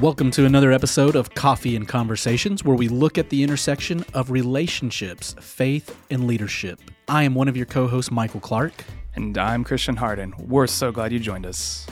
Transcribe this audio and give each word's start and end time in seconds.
Welcome 0.00 0.30
to 0.32 0.46
another 0.46 0.72
episode 0.72 1.14
of 1.16 1.34
Coffee 1.34 1.76
and 1.76 1.86
Conversations, 1.86 2.64
where 2.64 2.76
we 2.76 2.88
look 2.88 3.18
at 3.18 3.28
the 3.28 3.42
intersection 3.42 4.04
of 4.14 4.30
relationships, 4.30 5.34
faith, 5.40 5.94
and 6.10 6.26
leadership. 6.26 6.80
I 7.08 7.24
am 7.24 7.34
one 7.34 7.48
of 7.48 7.56
your 7.56 7.66
co 7.66 7.86
hosts, 7.86 8.10
Michael 8.10 8.40
Clark. 8.40 8.84
And 9.14 9.36
I'm 9.36 9.62
Christian 9.64 9.96
Harden. 9.96 10.32
We're 10.38 10.68
so 10.68 10.90
glad 10.92 11.12
you 11.12 11.18
joined 11.18 11.44
us. 11.44 11.86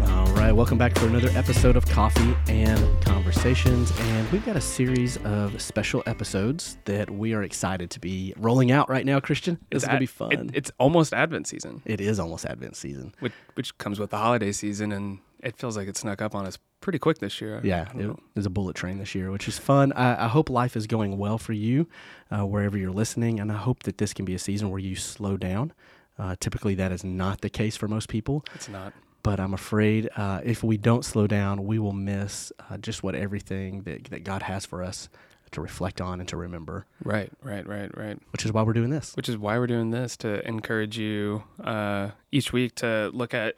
All 0.00 0.26
right, 0.34 0.52
welcome 0.52 0.76
back 0.76 0.98
for 0.98 1.06
another 1.06 1.30
episode 1.30 1.76
of 1.76 1.86
Coffee 1.86 2.36
and 2.48 3.02
Conversations. 3.02 3.90
And 4.00 4.30
we've 4.30 4.44
got 4.44 4.56
a 4.56 4.60
series 4.60 5.16
of 5.18 5.62
special 5.62 6.02
episodes 6.06 6.76
that 6.84 7.08
we 7.10 7.32
are 7.32 7.42
excited 7.42 7.90
to 7.90 8.00
be 8.00 8.34
rolling 8.36 8.70
out 8.70 8.90
right 8.90 9.06
now, 9.06 9.18
Christian. 9.20 9.54
This 9.70 9.82
It's 9.82 9.84
is 9.84 9.88
going 9.88 9.96
to 9.96 10.00
be 10.00 10.06
fun. 10.06 10.32
it- 10.32 10.50
it's 10.54 10.72
almost 10.78 11.14
Advent 11.14 11.46
season, 11.46 11.80
it 11.86 12.00
is 12.02 12.18
almost 12.20 12.44
Advent 12.44 12.76
season. 12.76 13.14
which, 13.20 13.32
which 13.54 13.78
comes 13.78 13.98
with 13.98 14.10
the 14.10 14.18
holiday 14.18 14.52
season, 14.52 14.92
and 14.92 15.20
it 15.42 15.56
feels 15.56 15.76
like 15.76 15.88
it 15.88 15.96
snuck 15.96 16.20
up 16.22 16.34
on 16.34 16.46
us 16.46 16.58
pretty 16.80 16.98
quick 16.98 17.18
this 17.18 17.40
year. 17.40 17.60
Yeah, 17.64 17.88
it 17.96 18.16
is 18.36 18.46
a 18.46 18.50
bullet 18.50 18.76
train 18.76 18.98
this 18.98 19.14
year, 19.14 19.30
which 19.30 19.48
is 19.48 19.58
fun. 19.58 19.92
I, 19.92 20.24
I 20.24 20.28
hope 20.28 20.48
life 20.50 20.76
is 20.76 20.86
going 20.86 21.18
well 21.18 21.38
for 21.38 21.52
you 21.52 21.88
uh, 22.30 22.46
wherever 22.46 22.76
you're 22.78 22.92
listening, 22.92 23.40
and 23.40 23.50
I 23.50 23.56
hope 23.56 23.82
that 23.84 23.98
this 23.98 24.12
can 24.14 24.24
be 24.24 24.34
a 24.34 24.38
season 24.38 24.70
where 24.70 24.80
you 24.80 24.96
slow 24.96 25.36
down. 25.36 25.72
Uh, 26.18 26.34
typically, 26.40 26.74
that 26.74 26.90
is 26.92 27.04
not 27.04 27.40
the 27.42 27.50
case 27.50 27.76
for 27.76 27.86
most 27.88 28.08
people, 28.08 28.44
it's 28.54 28.68
not. 28.68 28.92
but 29.22 29.38
I'm 29.38 29.54
afraid 29.54 30.08
uh, 30.16 30.40
if 30.44 30.64
we 30.64 30.76
don't 30.76 31.04
slow 31.04 31.26
down, 31.28 31.64
we 31.66 31.78
will 31.78 31.92
miss 31.92 32.52
uh, 32.70 32.76
just 32.78 33.02
what 33.04 33.14
everything 33.14 33.82
that, 33.82 34.04
that 34.06 34.24
God 34.24 34.42
has 34.42 34.66
for 34.66 34.82
us 34.82 35.08
to 35.52 35.60
reflect 35.60 36.00
on 36.00 36.18
and 36.20 36.28
to 36.28 36.36
remember, 36.36 36.86
Right, 37.04 37.30
right, 37.42 37.66
right, 37.66 37.96
right. 37.96 38.18
which 38.32 38.44
is 38.44 38.52
why 38.52 38.62
we're 38.62 38.72
doing 38.74 38.90
this. 38.90 39.14
Which 39.16 39.28
is 39.28 39.38
why 39.38 39.58
we're 39.58 39.66
doing 39.68 39.90
this 39.92 40.16
to 40.18 40.46
encourage 40.46 40.98
you 40.98 41.44
uh, 41.62 42.10
each 42.32 42.52
week 42.52 42.74
to 42.76 43.10
look 43.14 43.32
at 43.32 43.54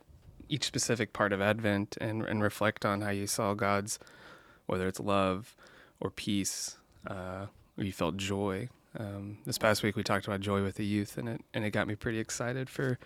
each 0.50 0.64
specific 0.64 1.12
part 1.12 1.32
of 1.32 1.40
Advent 1.40 1.96
and, 2.00 2.22
and 2.22 2.42
reflect 2.42 2.84
on 2.84 3.00
how 3.00 3.10
you 3.10 3.26
saw 3.26 3.54
God's, 3.54 3.98
whether 4.66 4.86
it's 4.88 5.00
love 5.00 5.56
or 6.00 6.10
peace, 6.10 6.76
uh, 7.06 7.46
or 7.78 7.84
you 7.84 7.92
felt 7.92 8.16
joy. 8.16 8.68
Um, 8.98 9.38
this 9.46 9.56
past 9.58 9.82
week 9.82 9.96
we 9.96 10.02
talked 10.02 10.26
about 10.26 10.40
joy 10.40 10.62
with 10.62 10.74
the 10.74 10.84
youth, 10.84 11.16
and 11.16 11.28
it 11.28 11.40
and 11.54 11.64
it 11.64 11.70
got 11.70 11.86
me 11.86 11.94
pretty 11.94 12.18
excited 12.18 12.68
for 12.68 12.98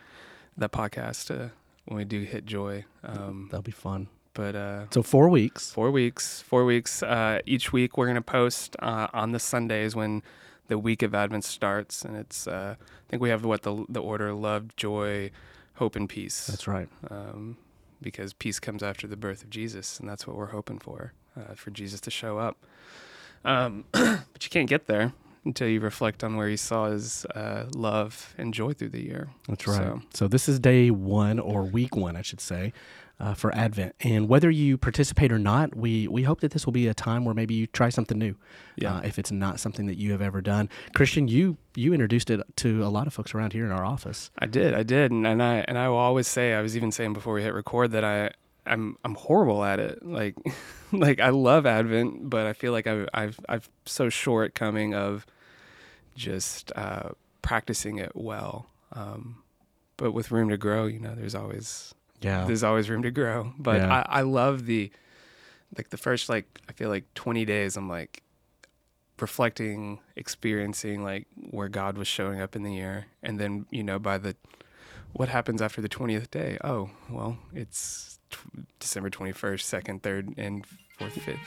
that 0.57 0.73
podcast 0.73 1.31
uh, 1.31 1.51
when 1.85 1.99
we 1.99 2.05
do 2.05 2.21
hit 2.23 2.47
joy. 2.47 2.85
Um, 3.05 3.49
That'll 3.51 3.63
be 3.63 3.71
fun. 3.71 4.09
but 4.33 4.57
uh, 4.57 4.87
So, 4.91 5.03
four 5.03 5.29
weeks. 5.29 5.71
four 5.71 5.91
weeks, 5.91 6.41
four 6.41 6.65
weeks. 6.65 7.03
Uh, 7.03 7.41
each 7.45 7.73
week 7.73 7.99
we're 7.99 8.07
gonna 8.07 8.23
post 8.23 8.77
uh, 8.81 9.09
on 9.13 9.33
the 9.33 9.39
Sundays 9.39 9.95
when 9.95 10.23
the 10.69 10.79
week 10.79 11.03
of 11.03 11.15
Advent 11.15 11.45
starts, 11.45 12.03
and 12.07 12.17
it's 12.17 12.47
uh, 12.49 12.77
I 12.81 13.11
think 13.11 13.21
we 13.23 13.29
have 13.29 13.45
what 13.45 13.63
the 13.63 13.85
the 13.91 14.01
order: 14.01 14.33
love, 14.33 14.75
joy, 14.77 15.31
hope, 15.75 15.97
and 15.97 16.09
peace. 16.09 16.47
That's 16.47 16.67
right. 16.69 16.89
Um, 17.11 17.57
because 18.01 18.33
peace 18.33 18.61
comes 18.61 18.83
after 18.83 19.07
the 19.07 19.17
birth 19.17 19.43
of 19.43 19.51
Jesus, 19.51 19.99
and 20.01 20.09
that's 20.09 20.27
what 20.27 20.37
we're 20.37 20.47
hoping 20.51 20.79
for, 20.79 21.13
uh, 21.37 21.55
for 21.55 21.71
Jesus 21.71 22.01
to 22.03 22.11
show 22.11 22.39
up. 22.39 22.57
Um, 23.45 23.85
but 23.93 24.43
you 24.43 24.51
can't 24.51 24.69
get 24.69 24.87
there 24.87 25.13
until 25.45 25.69
you 25.69 25.81
reflect 25.81 26.25
on 26.25 26.37
where 26.37 26.49
you 26.49 26.57
saw 26.57 26.91
his 26.91 27.27
uh, 27.27 27.67
love 27.75 28.35
and 28.39 28.55
joy 28.55 28.73
through 28.73 28.89
the 28.91 29.03
year. 29.03 29.29
That's 29.49 29.67
right. 29.67 29.77
So- 29.77 30.03
So, 30.15 30.29
this 30.29 30.49
is 30.49 30.59
day 30.59 30.91
one 30.91 31.39
or 31.39 31.63
week 31.63 31.95
one, 31.97 32.17
I 32.17 32.23
should 32.23 32.41
say, 32.41 32.73
uh, 33.21 33.35
for 33.35 33.55
Advent. 33.55 33.95
And 34.01 34.29
whether 34.29 34.51
you 34.51 34.77
participate 34.77 35.33
or 35.33 35.39
not, 35.39 35.75
we 35.75 36.09
we 36.09 36.23
hope 36.23 36.41
that 36.41 36.53
this 36.53 36.67
will 36.67 36.73
be 36.73 36.89
a 36.89 36.95
time 36.95 37.25
where 37.25 37.35
maybe 37.35 37.55
you 37.55 37.67
try 37.67 37.89
something 37.89 38.19
new. 38.19 38.35
Yeah. 38.77 38.97
Uh, 38.97 39.01
if 39.03 39.19
it's 39.19 39.31
not 39.31 39.61
something 39.61 39.87
that 39.87 39.97
you 39.97 40.13
have 40.13 40.23
ever 40.23 40.41
done, 40.41 40.69
Christian, 40.95 41.29
you 41.29 41.57
you 41.75 41.93
introduced 41.93 42.31
it 42.31 42.41
to 42.57 42.85
a 42.85 42.89
lot 42.89 43.07
of 43.07 43.15
folks 43.15 43.35
around 43.35 43.53
here 43.53 43.65
in 43.65 43.73
our 43.73 43.85
office. 43.85 44.31
I 44.39 44.47
did, 44.47 44.75
I 44.75 44.83
did, 44.83 45.13
and, 45.13 45.27
and 45.27 45.43
I 45.43 45.65
and 45.69 45.79
I 45.79 45.89
will 45.89 45.97
always 45.97 46.27
say, 46.27 46.55
I 46.55 46.61
was 46.61 46.77
even 46.77 46.93
saying 46.93 47.13
before 47.13 47.35
we 47.35 47.43
hit 47.43 47.55
record 47.55 47.93
that 47.93 48.05
I 48.05 48.31
I'm 48.67 48.97
I'm 49.05 49.15
horrible 49.15 49.65
at 49.65 49.79
it. 49.79 50.05
Like 50.05 50.37
like 50.93 51.21
I 51.21 51.31
love 51.31 51.67
Advent, 51.67 52.31
but 52.31 52.47
I 52.47 52.53
feel 52.53 52.73
like 52.73 52.87
I've 52.87 53.09
I've 53.15 53.41
I've 53.49 53.69
so 53.87 54.09
shortcoming 54.09 54.95
of 54.95 55.27
just 56.15 56.73
uh, 56.77 57.11
practicing 57.43 57.99
it 57.99 58.13
well. 58.15 58.67
Um, 58.93 59.43
but 59.97 60.13
with 60.13 60.31
room 60.31 60.49
to 60.49 60.57
grow, 60.57 60.87
you 60.87 61.01
know, 61.01 61.15
there's 61.15 61.35
always 61.35 61.95
Yeah. 62.21 62.45
there's 62.47 62.63
always 62.65 62.89
room 62.89 63.03
to 63.03 63.11
grow. 63.11 63.53
But 63.59 63.77
Yeah. 63.83 64.05
I, 64.09 64.21
I 64.21 64.23
love 64.23 64.67
the 64.67 64.91
like 65.77 65.91
the 65.91 65.97
first 65.97 66.29
like 66.29 66.61
I 66.69 66.73
feel 66.73 66.89
like 66.89 67.05
20 67.15 67.45
days 67.45 67.77
I'm 67.77 67.89
like 67.89 68.23
reflecting, 69.21 70.01
experiencing 70.17 71.03
like 71.05 71.27
where 71.51 71.69
God 71.69 71.97
was 71.99 72.09
showing 72.09 72.41
up 72.41 72.57
in 72.57 72.63
the 72.63 72.73
year, 72.75 73.07
and 73.23 73.39
then 73.39 73.67
you 73.71 73.83
know 73.83 73.99
by 73.99 74.19
the 74.19 74.37
what 75.13 75.29
happens 75.29 75.63
after 75.63 75.81
the 75.81 75.89
20th 75.89 76.31
day? 76.31 76.59
Oh, 76.65 76.91
well, 77.09 77.39
it's 77.55 78.19
t- 78.31 78.39
December 78.81 79.11
21st, 79.11 79.61
second, 79.61 80.03
third, 80.03 80.35
and 80.37 80.67
fourth, 80.99 81.13
fifth. 81.13 81.39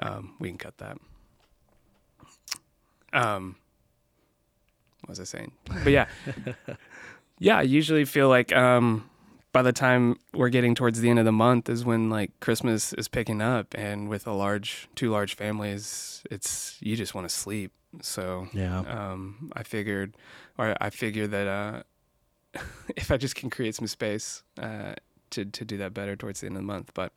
Um, 0.00 0.34
we 0.40 0.48
can 0.48 0.58
cut 0.58 0.76
that. 0.78 0.98
Um, 3.12 3.54
what 5.02 5.10
was 5.10 5.20
I 5.20 5.24
saying? 5.24 5.52
But 5.84 5.92
yeah, 5.92 6.06
yeah. 7.38 7.58
I 7.58 7.62
usually 7.62 8.04
feel 8.04 8.28
like 8.28 8.52
um, 8.52 9.08
by 9.54 9.62
the 9.62 9.72
time 9.72 10.18
we're 10.34 10.48
getting 10.48 10.74
towards 10.74 11.00
the 11.00 11.08
end 11.08 11.20
of 11.20 11.24
the 11.24 11.32
month 11.32 11.68
is 11.68 11.84
when 11.84 12.10
like 12.10 12.32
Christmas 12.40 12.92
is 12.94 13.06
picking 13.06 13.40
up, 13.40 13.72
and 13.78 14.08
with 14.08 14.26
a 14.26 14.32
large, 14.32 14.88
two 14.96 15.10
large 15.10 15.36
families, 15.36 16.24
it's 16.28 16.76
you 16.80 16.96
just 16.96 17.14
want 17.14 17.28
to 17.28 17.34
sleep. 17.34 17.70
So 18.02 18.48
yeah. 18.52 18.80
um, 18.80 19.52
I 19.54 19.62
figured, 19.62 20.16
or 20.58 20.74
I 20.80 20.90
figured 20.90 21.30
that 21.30 21.46
uh, 21.46 22.60
if 22.96 23.12
I 23.12 23.16
just 23.16 23.36
can 23.36 23.48
create 23.48 23.76
some 23.76 23.86
space 23.86 24.42
uh, 24.60 24.94
to 25.30 25.44
to 25.44 25.64
do 25.64 25.76
that 25.78 25.94
better 25.94 26.16
towards 26.16 26.40
the 26.40 26.48
end 26.48 26.56
of 26.56 26.62
the 26.62 26.66
month, 26.66 26.90
but 26.92 27.12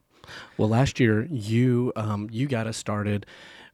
Well, 0.56 0.68
last 0.68 1.00
year 1.00 1.26
you 1.30 1.92
um, 1.96 2.28
you 2.30 2.46
got 2.46 2.68
us 2.68 2.76
started 2.76 3.26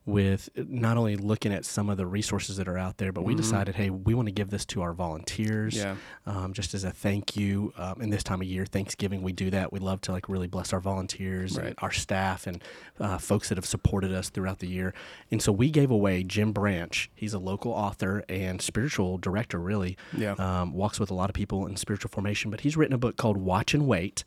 with 0.06 0.50
not 0.56 0.98
only 0.98 1.16
looking 1.16 1.52
at 1.52 1.64
some 1.64 1.88
of 1.88 1.96
the 1.96 2.06
resources 2.06 2.56
that 2.58 2.68
are 2.68 2.76
out 2.76 2.98
there, 2.98 3.10
but 3.10 3.22
we 3.24 3.32
Mhm. 3.32 3.38
decided, 3.38 3.74
hey, 3.76 3.88
we 3.88 4.12
want 4.14 4.26
to 4.26 4.32
give 4.32 4.50
this 4.50 4.66
to 4.66 4.82
our 4.82 4.92
volunteers. 4.92 5.76
yeah, 5.76 5.96
um, 6.26 6.52
just 6.52 6.74
as 6.74 6.84
a 6.84 6.90
thank 6.90 7.36
you. 7.36 7.72
Um, 7.78 8.02
in 8.02 8.10
this 8.10 8.22
time 8.22 8.40
of 8.42 8.46
year, 8.46 8.66
Thanksgiving, 8.66 9.22
we 9.22 9.32
do 9.32 9.50
that. 9.50 9.72
We 9.72 9.78
love 9.78 10.00
to 10.02 10.12
like 10.12 10.28
really 10.28 10.46
bless 10.46 10.72
our 10.74 10.80
volunteers, 10.80 11.56
and 11.56 11.74
our 11.78 11.90
staff, 11.90 12.46
and 12.46 12.62
uh, 13.00 13.16
folks 13.18 13.48
that 13.48 13.56
have 13.56 13.64
supported 13.66 14.12
us 14.12 14.28
throughout 14.28 14.58
the 14.58 14.68
year. 14.68 14.92
And 15.30 15.40
so 15.40 15.52
we 15.52 15.70
gave 15.70 15.90
away 15.90 16.22
Jim 16.22 16.52
Branch. 16.52 17.10
He's 17.14 17.32
a 17.32 17.38
local 17.38 17.72
author 17.72 18.24
and 18.28 18.60
spiritual 18.60 19.16
director. 19.18 19.58
Really, 19.58 19.96
yeah, 20.16 20.32
um, 20.32 20.74
walks 20.74 21.00
with 21.00 21.10
a 21.10 21.14
lot 21.14 21.30
of 21.30 21.34
people 21.34 21.66
in 21.66 21.76
spiritual 21.76 22.10
formation. 22.10 22.50
But 22.50 22.60
he's 22.60 22.76
written 22.76 22.94
a 22.94 22.98
book 22.98 23.16
called 23.16 23.38
Watch 23.38 23.72
and 23.72 23.86
Wait. 23.86 24.24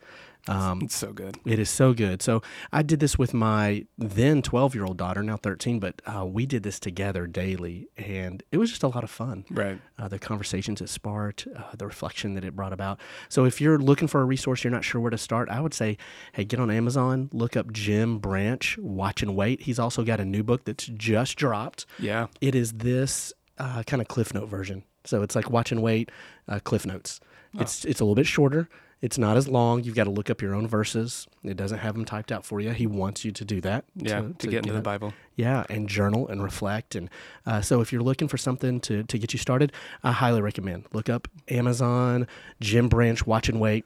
Um, 0.49 0.81
it's 0.83 0.95
so 0.95 1.11
good. 1.13 1.37
it 1.45 1.59
is 1.59 1.69
so 1.69 1.93
good. 1.93 2.21
So 2.21 2.41
I 2.71 2.81
did 2.81 2.99
this 2.99 3.17
with 3.17 3.33
my 3.33 3.85
then 3.97 4.41
12 4.41 4.75
year 4.75 4.85
old 4.85 4.97
daughter, 4.97 5.21
now 5.23 5.37
13, 5.37 5.79
but 5.79 6.01
uh, 6.05 6.25
we 6.25 6.45
did 6.45 6.63
this 6.63 6.79
together 6.79 7.27
daily, 7.27 7.89
and 7.97 8.41
it 8.51 8.57
was 8.57 8.69
just 8.69 8.83
a 8.83 8.87
lot 8.87 9.03
of 9.03 9.09
fun 9.09 9.45
Right. 9.49 9.79
uh, 9.99 10.07
the 10.07 10.19
conversations 10.19 10.79
it 10.81 10.89
sparked, 10.89 11.47
uh, 11.55 11.75
the 11.77 11.85
reflection 11.85 12.33
that 12.35 12.45
it 12.45 12.55
brought 12.55 12.73
about. 12.73 12.99
So 13.29 13.45
if 13.45 13.59
you're 13.59 13.77
looking 13.79 14.07
for 14.07 14.21
a 14.21 14.25
resource, 14.25 14.63
you're 14.63 14.71
not 14.71 14.83
sure 14.83 15.01
where 15.01 15.11
to 15.11 15.17
start, 15.17 15.49
I 15.49 15.59
would 15.59 15.73
say, 15.73 15.97
hey, 16.33 16.43
get 16.45 16.59
on 16.59 16.71
Amazon, 16.71 17.29
look 17.33 17.57
up 17.57 17.71
Jim 17.73 18.19
Branch, 18.19 18.77
Watch 18.77 19.21
and 19.21 19.35
Wait. 19.35 19.61
He's 19.63 19.79
also 19.79 20.03
got 20.03 20.19
a 20.19 20.25
new 20.25 20.43
book 20.43 20.65
that's 20.65 20.85
just 20.87 21.37
dropped. 21.37 21.85
Yeah. 21.99 22.27
It 22.41 22.55
is 22.55 22.71
this 22.73 23.33
uh, 23.57 23.83
kind 23.83 24.01
of 24.01 24.07
Cliff 24.07 24.33
Note 24.33 24.47
version. 24.49 24.83
So 25.03 25.21
it's 25.23 25.35
like 25.35 25.49
Watch 25.49 25.71
and 25.71 25.81
Wait, 25.81 26.11
uh, 26.47 26.59
Cliff 26.63 26.85
Notes. 26.85 27.19
It's 27.59 27.85
it's 27.85 27.99
a 28.01 28.03
little 28.03 28.13
bit 28.15 28.27
shorter. 28.27 28.69
It's 29.01 29.17
not 29.17 29.37
as 29.37 29.47
long. 29.47 29.83
You've 29.83 29.95
got 29.95 30.05
to 30.05 30.09
look 30.09 30.29
up 30.29 30.41
your 30.41 30.55
own 30.55 30.67
verses. 30.67 31.27
It 31.43 31.55
doesn't 31.55 31.77
have 31.79 31.93
them 31.93 32.03
typed 32.03 32.31
out 32.31 32.45
for 32.45 32.59
you. 32.59 32.71
He 32.71 32.87
wants 32.87 33.23
you 33.23 33.31
to 33.31 33.45
do 33.45 33.61
that. 33.61 33.85
Yeah. 33.95 34.29
To, 34.39 34.47
get 34.47 34.59
into 34.59 34.73
the. 34.73 34.81
Bible. 34.81 35.13
Yeah, 35.35 35.65
and 35.69 35.87
journal 35.87 36.27
and 36.27 36.41
reflect. 36.41 36.95
And 36.95 37.09
uh, 37.45 37.61
so, 37.61 37.81
if 37.81 37.93
you're 37.93 38.01
looking 38.01 38.27
for 38.27 38.37
something 38.37 38.79
to, 38.81 39.03
to 39.03 39.17
get 39.19 39.33
you 39.33 39.39
started, 39.39 39.71
I 40.03 40.11
highly 40.11 40.41
recommend 40.41 40.85
look 40.93 41.09
up 41.09 41.27
Amazon, 41.49 42.27
Jim 42.59 42.89
Branch, 42.89 43.25
Watch 43.27 43.49
and 43.49 43.59
Wait. 43.59 43.85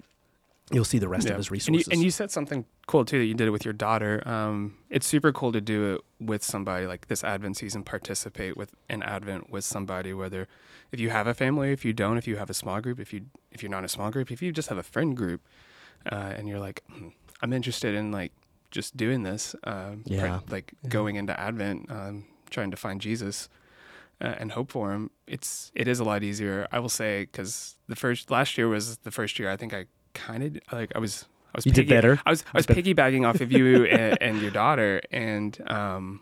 You'll 0.72 0.86
see 0.86 1.00
the 1.00 1.08
rest 1.10 1.28
of 1.30 1.38
his 1.38 1.48
And 1.48 1.52
resources. 1.52 1.88
you, 1.88 1.94
and 1.94 2.04
you 2.04 2.12
said 2.12 2.32
something 2.32 2.66
cool 2.88 3.06
too 3.06 3.20
that 3.20 3.26
you 3.26 3.34
did 3.34 3.48
it 3.48 3.52
with 3.52 3.66
your 3.66 3.74
daughter. 3.74 4.22
Um, 4.28 4.78
it's 4.90 5.06
super 5.08 5.32
cool 5.32 5.52
to 5.52 5.62
do 5.62 5.96
it 5.96 6.02
with 6.26 6.44
somebody 6.44 6.86
like 6.88 7.08
this 7.08 7.24
Advent 7.24 7.58
season. 7.58 7.84
Participate 7.84 8.56
with 8.58 8.74
an 8.90 9.04
Advent 9.04 9.50
with 9.50 9.64
somebody, 9.64 10.14
whether 10.14 10.48
if 10.92 11.00
you 11.00 11.10
have 11.10 11.28
a 11.28 11.34
family, 11.34 11.72
if 11.72 11.84
you 11.86 11.94
don't, 11.94 12.18
if 12.18 12.28
you 12.28 12.38
have 12.38 12.50
a 12.50 12.54
small 12.54 12.80
group, 12.82 13.00
if 13.00 13.12
you 13.14 13.26
if 13.52 13.62
you're 13.62 13.70
not 13.72 13.84
a 13.84 13.90
small 13.90 14.12
group, 14.12 14.32
if 14.32 14.42
you 14.42 14.52
just 14.52 14.70
have 14.70 14.78
a 14.78 14.84
friend 14.84 15.16
group, 15.18 15.42
uh, 16.12 16.34
and 16.38 16.48
you're 16.48 16.60
like, 16.60 16.84
"Hmm, 16.90 17.10
I'm 17.42 17.54
interested 17.54 17.94
in 17.96 18.12
like 18.12 18.32
just 18.72 18.96
doing 18.96 19.24
this, 19.24 19.56
um, 19.66 20.04
pray- 20.08 20.16
Yeah. 20.18 20.40
like 20.50 20.74
Yeah. 20.84 20.90
going 20.90 21.16
into 21.18 21.38
Advent, 21.38 21.92
um, 21.92 22.26
trying 22.50 22.72
to 22.72 22.78
find 22.78 23.02
Jesus. 23.02 23.50
Uh, 24.22 24.36
and 24.40 24.52
hope 24.52 24.70
for 24.72 24.92
him. 24.94 25.10
It's 25.26 25.72
it 25.74 25.88
is 25.88 26.00
a 26.00 26.04
lot 26.04 26.22
easier, 26.22 26.68
I 26.72 26.78
will 26.78 26.90
say, 26.90 27.22
because 27.24 27.76
the 27.88 27.96
first 27.96 28.30
last 28.30 28.56
year 28.56 28.68
was 28.68 28.98
the 29.00 29.10
first 29.10 29.40
year 29.40 29.50
I 29.50 29.58
think 29.58 29.74
I 29.74 29.88
kind 30.14 30.44
of 30.44 30.58
like 30.78 30.92
I 30.96 31.00
was 31.00 31.26
I 31.54 31.58
was 31.58 31.66
You 31.66 31.72
did 31.72 31.88
better. 31.90 32.20
I 32.26 32.30
was 32.30 32.44
I 32.54 32.58
was 32.58 32.66
piggybacking 32.68 33.28
off 33.28 33.42
of 33.42 33.52
you 33.52 33.86
and, 33.98 34.18
and 34.22 34.42
your 34.42 34.52
daughter, 34.52 35.02
and 35.12 35.58
um, 35.70 36.22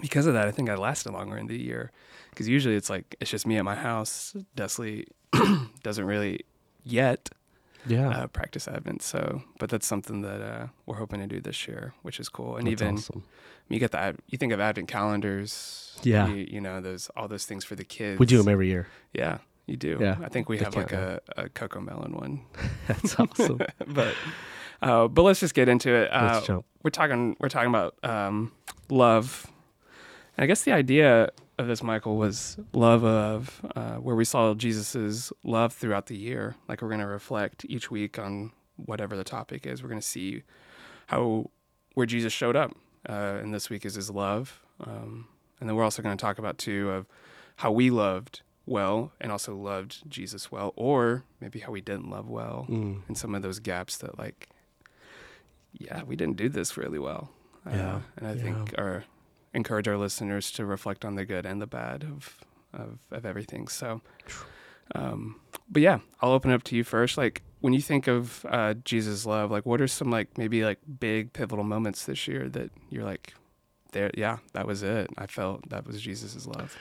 because 0.00 0.26
of 0.26 0.34
that, 0.34 0.46
I 0.46 0.50
think 0.50 0.70
I 0.70 0.74
lasted 0.76 1.12
longer 1.12 1.36
in 1.36 1.46
the 1.46 1.60
year. 1.60 1.90
Because 2.30 2.46
usually 2.48 2.76
it's 2.76 2.88
like 2.88 3.16
it's 3.20 3.30
just 3.30 3.46
me 3.46 3.56
at 3.56 3.64
my 3.64 3.74
house. 3.74 4.36
Desley 4.56 5.06
doesn't 5.82 6.04
really 6.04 6.40
yet 6.84 7.30
Yeah. 7.86 8.08
uh, 8.10 8.26
practice 8.28 8.68
Advent. 8.68 9.02
So, 9.02 9.42
but 9.58 9.70
that's 9.70 9.86
something 9.86 10.22
that 10.22 10.40
uh, 10.40 10.66
we're 10.86 10.96
hoping 10.96 11.18
to 11.20 11.26
do 11.26 11.40
this 11.40 11.66
year, 11.66 11.94
which 12.02 12.20
is 12.20 12.28
cool. 12.28 12.56
And 12.56 12.66
That's 12.68 12.80
even 12.80 12.94
awesome. 12.94 13.24
you 13.68 13.80
get 13.80 13.90
the 13.90 14.14
you 14.28 14.38
think 14.38 14.52
of 14.52 14.60
Advent 14.60 14.86
calendars, 14.88 15.98
Yeah. 16.04 16.28
you, 16.28 16.46
you 16.48 16.60
know 16.60 16.80
those 16.80 17.10
all 17.16 17.26
those 17.26 17.44
things 17.44 17.64
for 17.64 17.74
the 17.74 17.84
kids. 17.84 18.20
We 18.20 18.26
do 18.26 18.38
them 18.38 18.48
every 18.48 18.68
year. 18.68 18.86
Yeah, 19.12 19.38
you 19.68 19.76
do. 19.76 19.98
Yeah, 20.00 20.16
I 20.22 20.28
think 20.28 20.48
we 20.48 20.58
have 20.58 20.74
like 20.74 20.92
a, 20.92 21.20
a 21.36 21.48
Cocomelon 21.48 22.12
one, 22.18 22.42
That's 22.86 23.18
awesome. 23.18 23.60
but 23.86 24.14
uh, 24.82 25.08
but 25.08 25.22
let's 25.22 25.40
just 25.40 25.54
get 25.54 25.68
into 25.68 25.90
it. 25.92 26.08
Uh, 26.12 26.32
Let's 26.34 26.46
jump. 26.46 26.66
we're 26.82 26.90
talking 26.90 27.36
we're 27.40 27.48
talking 27.48 27.68
about 27.68 27.96
um, 28.02 28.52
love, 28.88 29.46
and 30.36 30.44
I 30.44 30.46
guess 30.46 30.62
the 30.62 30.72
idea 30.72 31.30
of 31.58 31.66
this, 31.66 31.82
Michael, 31.82 32.16
was 32.16 32.56
love 32.72 33.04
of 33.04 33.60
uh, 33.74 33.96
where 33.96 34.14
we 34.14 34.24
saw 34.24 34.54
Jesus's 34.54 35.32
love 35.42 35.72
throughout 35.72 36.06
the 36.06 36.16
year. 36.16 36.54
Like 36.68 36.82
we're 36.82 36.88
going 36.88 37.00
to 37.00 37.06
reflect 37.06 37.66
each 37.68 37.90
week 37.90 38.18
on 38.18 38.52
whatever 38.76 39.16
the 39.16 39.24
topic 39.24 39.66
is. 39.66 39.82
We're 39.82 39.88
going 39.88 40.00
to 40.00 40.06
see 40.06 40.42
how 41.06 41.50
where 41.94 42.06
Jesus 42.06 42.32
showed 42.32 42.54
up, 42.54 42.76
uh, 43.08 43.38
and 43.42 43.52
this 43.52 43.68
week 43.68 43.84
is 43.84 43.96
his 43.96 44.10
love, 44.10 44.60
um, 44.80 45.26
and 45.60 45.68
then 45.68 45.74
we're 45.76 45.84
also 45.84 46.02
going 46.02 46.16
to 46.16 46.20
talk 46.20 46.38
about 46.38 46.58
too 46.58 46.90
of 46.90 47.06
how 47.56 47.72
we 47.72 47.90
loved 47.90 48.42
well 48.68 49.12
and 49.20 49.32
also 49.32 49.56
loved 49.56 50.08
Jesus 50.08 50.50
well, 50.52 50.72
or 50.76 51.24
maybe 51.40 51.60
how 51.60 51.72
we 51.72 51.80
didn't 51.80 52.10
love 52.10 52.28
well 52.28 52.66
Mm. 52.68 53.02
and 53.08 53.16
some 53.18 53.34
of 53.34 53.42
those 53.42 53.58
gaps 53.60 53.96
that 53.98 54.18
like 54.18 54.48
yeah 55.72 56.02
we 56.04 56.16
didn't 56.16 56.36
do 56.36 56.48
this 56.48 56.76
really 56.76 56.98
well. 56.98 57.30
Uh, 57.66 57.70
Yeah, 57.74 58.00
and 58.16 58.26
i 58.28 58.32
yeah. 58.32 58.42
think 58.42 58.74
our 58.78 59.04
encourage 59.54 59.88
our 59.88 59.96
listeners 59.96 60.50
to 60.52 60.64
reflect 60.64 61.04
on 61.04 61.14
the 61.16 61.24
good 61.24 61.46
and 61.46 61.60
the 61.60 61.66
bad 61.66 62.04
of 62.04 62.38
of, 62.72 62.98
of 63.10 63.24
everything. 63.24 63.68
So 63.68 64.00
um 64.94 65.40
but 65.70 65.82
yeah 65.82 65.98
i'll 66.20 66.32
open 66.32 66.50
it 66.50 66.54
up 66.54 66.62
to 66.64 66.76
you 66.76 66.84
first. 66.84 67.18
Like 67.18 67.42
when 67.60 67.72
you 67.72 67.80
think 67.82 68.06
of 68.06 68.46
uh 68.48 68.74
jesus 68.84 69.26
love 69.26 69.50
like 69.50 69.66
what 69.66 69.80
are 69.80 69.88
some 69.88 70.10
like 70.10 70.38
maybe 70.38 70.64
like 70.64 70.78
big 71.00 71.32
pivotal 71.32 71.64
moments 71.64 72.04
this 72.06 72.28
year 72.28 72.48
that 72.50 72.70
you're 72.88 73.04
like 73.04 73.34
there 73.92 74.10
yeah 74.16 74.38
that 74.52 74.66
was 74.66 74.82
it. 74.82 75.10
I 75.18 75.26
felt 75.26 75.68
that 75.70 75.86
was 75.86 76.00
jesus's 76.00 76.46
love 76.46 76.76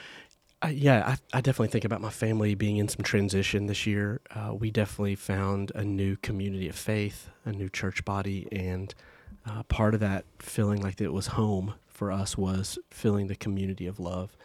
I, 0.62 0.70
yeah, 0.70 1.16
I, 1.34 1.38
I 1.38 1.42
definitely 1.42 1.68
think 1.68 1.86
about 1.86 2.02
my 2.02 2.10
family 2.10 2.56
being 2.56 2.78
in 2.78 2.88
some 2.88 3.04
transition 3.04 3.68
this 3.68 3.86
year. 3.86 4.22
Uh, 4.34 4.54
we 4.56 4.72
definitely 4.72 5.16
found 5.16 5.72
a 5.76 5.84
new 5.86 6.16
community 6.18 6.68
of 6.68 6.76
faith, 6.76 7.30
a 7.46 7.52
new 7.52 7.70
church 7.70 8.04
body, 8.04 8.48
and 8.52 8.94
uh, 9.46 9.64
part 9.64 9.94
of 9.94 10.00
that 10.00 10.26
feeling 10.40 10.82
like 10.82 11.00
it 11.00 11.14
was 11.14 11.28
home 11.28 11.76
for 11.88 12.12
us 12.12 12.38
was 12.38 12.80
feeling 12.90 13.28
the 13.28 13.36
community 13.36 13.86
of 13.88 14.00
love. 14.00 14.36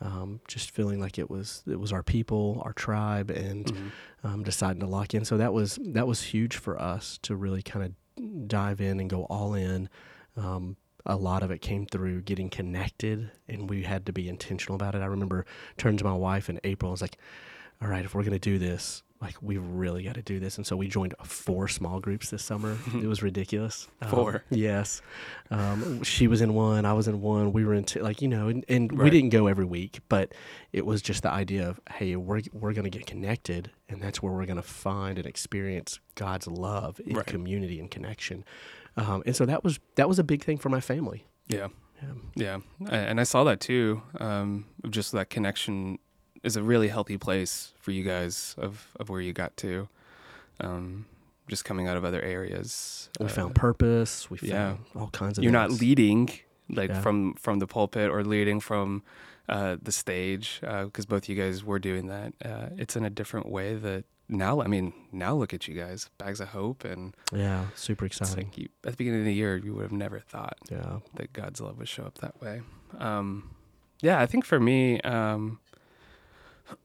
Um, 0.00 0.40
just 0.46 0.70
feeling 0.70 1.00
like 1.00 1.18
it 1.18 1.28
was 1.28 1.64
it 1.66 1.80
was 1.80 1.92
our 1.92 2.04
people, 2.04 2.62
our 2.64 2.72
tribe, 2.72 3.30
and 3.30 3.66
Mhm. 3.66 3.90
um, 4.22 4.42
deciding 4.44 4.78
to 4.80 4.86
lock 4.86 5.12
in. 5.12 5.24
So 5.24 5.36
that 5.38 5.52
was 5.52 5.76
that 5.82 6.06
was 6.06 6.22
huge 6.22 6.56
for 6.56 6.80
us 6.80 7.18
to 7.22 7.34
really 7.34 7.62
kind 7.62 7.84
of 8.16 8.46
dive 8.48 8.80
in 8.80 9.00
and 9.00 9.10
go 9.10 9.24
all 9.24 9.54
in. 9.54 9.88
Um, 10.36 10.76
a 11.08 11.16
lot 11.16 11.42
of 11.42 11.50
it 11.50 11.60
came 11.60 11.86
through 11.86 12.22
getting 12.22 12.50
connected, 12.50 13.30
and 13.48 13.68
we 13.70 13.82
had 13.82 14.06
to 14.06 14.12
be 14.12 14.28
intentional 14.28 14.76
about 14.76 14.94
it. 14.94 15.02
I 15.02 15.06
remember 15.06 15.46
turning 15.78 15.98
to 15.98 16.04
my 16.04 16.12
wife 16.14 16.48
in 16.50 16.60
April. 16.64 16.90
I 16.90 16.92
was 16.92 17.02
like, 17.02 17.16
"All 17.82 17.88
right, 17.88 18.04
if 18.04 18.14
we're 18.14 18.22
gonna 18.24 18.38
do 18.38 18.58
this, 18.58 19.02
like 19.20 19.34
we 19.42 19.56
really 19.56 20.02
got 20.04 20.14
to 20.14 20.22
do 20.22 20.38
this." 20.38 20.58
And 20.58 20.66
so 20.66 20.76
we 20.76 20.86
joined 20.86 21.14
four 21.24 21.66
small 21.66 21.98
groups 21.98 22.30
this 22.30 22.44
summer. 22.44 22.76
it 22.94 23.06
was 23.06 23.22
ridiculous. 23.22 23.88
Um, 24.02 24.10
Four. 24.10 24.44
yes. 24.50 25.00
Um, 25.50 26.02
she 26.04 26.26
was 26.28 26.40
in 26.42 26.52
one. 26.54 26.84
I 26.84 26.92
was 26.92 27.08
in 27.08 27.20
one. 27.22 27.52
We 27.52 27.64
were 27.64 27.74
in 27.74 27.84
two, 27.84 28.00
like 28.00 28.20
you 28.22 28.28
know, 28.28 28.48
and, 28.48 28.64
and 28.68 28.92
we 28.92 29.08
didn't 29.10 29.30
go 29.30 29.46
every 29.46 29.64
week, 29.64 30.00
but 30.08 30.32
it 30.72 30.84
was 30.84 31.00
just 31.02 31.22
the 31.22 31.30
idea 31.30 31.68
of 31.68 31.80
hey, 31.90 32.16
we're 32.16 32.42
we're 32.52 32.74
gonna 32.74 32.90
get 32.90 33.06
connected, 33.06 33.70
and 33.88 34.00
that's 34.02 34.22
where 34.22 34.32
we're 34.32 34.46
gonna 34.46 34.62
find 34.62 35.16
and 35.18 35.26
experience 35.26 36.00
God's 36.16 36.46
love 36.46 37.00
in 37.06 37.16
Right. 37.16 37.26
community 37.26 37.80
and 37.80 37.90
connection. 37.90 38.44
Um, 38.98 39.22
and 39.26 39.34
so 39.36 39.46
that 39.46 39.62
was 39.64 39.78
that 39.94 40.08
was 40.08 40.18
a 40.18 40.24
big 40.24 40.42
thing 40.44 40.58
for 40.58 40.68
my 40.68 40.80
family. 40.80 41.24
yeah 41.48 41.68
Yeah. 42.02 42.12
Yeah, 42.36 42.58
and 42.90 43.20
I 43.20 43.24
saw 43.24 43.44
that 43.44 43.60
too. 43.60 44.02
Um, 44.20 44.64
just 44.90 45.12
that 45.12 45.30
connection 45.30 45.98
is 46.42 46.56
a 46.56 46.62
really 46.62 46.88
healthy 46.88 47.18
place 47.18 47.72
for 47.80 47.90
you 47.92 48.04
guys 48.04 48.54
of 48.58 48.88
of 49.00 49.08
where 49.08 49.20
you 49.20 49.32
got 49.32 49.56
to. 49.58 49.88
Um, 50.60 51.06
just 51.48 51.64
coming 51.64 51.88
out 51.88 51.96
of 51.96 52.04
other 52.04 52.20
areas. 52.22 53.08
We 53.20 53.26
Uh, 53.26 53.28
found 53.28 53.54
purpose. 53.54 54.30
We 54.30 54.36
found 54.38 54.52
yeah. 54.94 55.00
all 55.00 55.08
kinds 55.10 55.38
of. 55.38 55.44
You're 55.44 55.52
not 55.62 55.70
leading 55.70 56.28
like 56.68 56.90
Yeah. 56.90 57.00
from 57.00 57.34
from 57.34 57.58
the 57.58 57.66
pulpit 57.66 58.10
or 58.10 58.22
leading 58.24 58.60
from 58.60 59.02
uh, 59.48 59.76
the 59.82 59.92
stage 59.92 60.58
because 60.60 61.06
both 61.06 61.28
you 61.28 61.34
guys 61.36 61.64
were 61.64 61.78
doing 61.78 62.06
that. 62.08 62.32
Uh, 62.44 62.68
it's 62.76 62.96
in 62.96 63.04
a 63.04 63.10
different 63.10 63.48
way 63.48 63.74
that 63.74 64.04
now. 64.28 64.60
I 64.60 64.66
mean, 64.66 64.92
now 65.12 65.34
look 65.34 65.54
at 65.54 65.66
you 65.68 65.74
guys, 65.74 66.10
bags 66.18 66.40
of 66.40 66.48
hope, 66.48 66.84
and 66.84 67.16
Yeah, 67.32 67.66
super 67.74 68.04
exciting. 68.06 68.46
like 68.48 68.58
you, 68.58 68.68
at 68.84 68.92
the 68.92 68.96
beginning 68.96 69.20
of 69.20 69.26
the 69.26 69.34
year, 69.34 69.56
you 69.56 69.74
would 69.74 69.82
have 69.82 69.92
never 69.92 70.20
thought 70.20 70.58
Yeah. 70.70 70.98
that 71.14 71.32
God's 71.32 71.60
love 71.60 71.78
would 71.78 71.88
show 71.88 72.04
up 72.04 72.18
that 72.18 72.40
way. 72.40 72.60
Um, 72.98 73.54
yeah, 74.02 74.20
I 74.20 74.26
think 74.26 74.44
for 74.44 74.60
me, 74.60 75.00
um, 75.00 75.60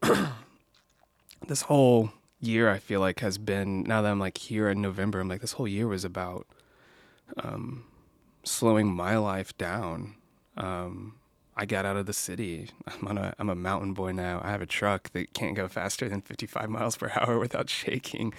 this 1.47 1.63
whole 1.63 2.11
year 2.39 2.69
I 2.69 2.77
feel 2.79 2.99
like 2.99 3.19
has 3.19 3.37
been 3.37 3.83
now 3.83 4.01
that 4.01 4.11
I'm 4.11 4.19
like 4.19 4.37
here 4.37 4.69
in 4.69 4.81
November, 4.81 5.19
I'm 5.19 5.27
like 5.29 5.41
this 5.41 5.53
whole 5.53 5.67
year 5.67 5.87
was 5.87 6.03
about 6.05 6.47
um, 7.43 7.85
slowing 8.43 8.93
my 8.93 9.17
life 9.17 9.57
down. 9.57 10.15
Um, 10.57 11.15
I 11.55 11.65
got 11.65 11.85
out 11.85 11.97
of 11.97 12.05
the 12.05 12.13
city. 12.13 12.69
I'm 12.87 13.07
on 13.07 13.17
a 13.17 13.33
I'm 13.37 13.49
a 13.49 13.55
mountain 13.55 13.93
boy 13.93 14.11
now. 14.11 14.41
I 14.43 14.51
have 14.51 14.61
a 14.61 14.65
truck 14.65 15.11
that 15.13 15.33
can't 15.33 15.55
go 15.55 15.67
faster 15.67 16.09
than 16.09 16.21
55 16.21 16.69
miles 16.69 16.97
per 16.97 17.11
hour 17.15 17.37
without 17.39 17.69
shaking. 17.81 18.33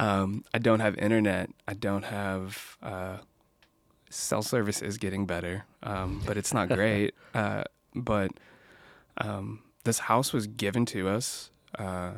Um, 0.00 0.44
I 0.54 0.58
don't 0.58 0.80
have 0.80 0.96
internet. 0.98 1.50
I 1.68 1.74
don't 1.74 2.04
have 2.04 2.76
uh, 2.82 3.18
cell 4.10 4.42
service 4.42 4.82
is 4.82 4.96
getting 4.98 5.26
better, 5.26 5.64
um, 5.82 6.22
but 6.26 6.36
it's 6.36 6.52
not 6.54 6.68
great. 6.80 7.14
uh, 7.34 7.64
but 7.94 8.32
um, 9.18 9.60
this 9.84 9.98
house 10.00 10.32
was 10.32 10.46
given 10.46 10.86
to 10.86 11.08
us. 11.08 11.50
Uh, 11.78 12.12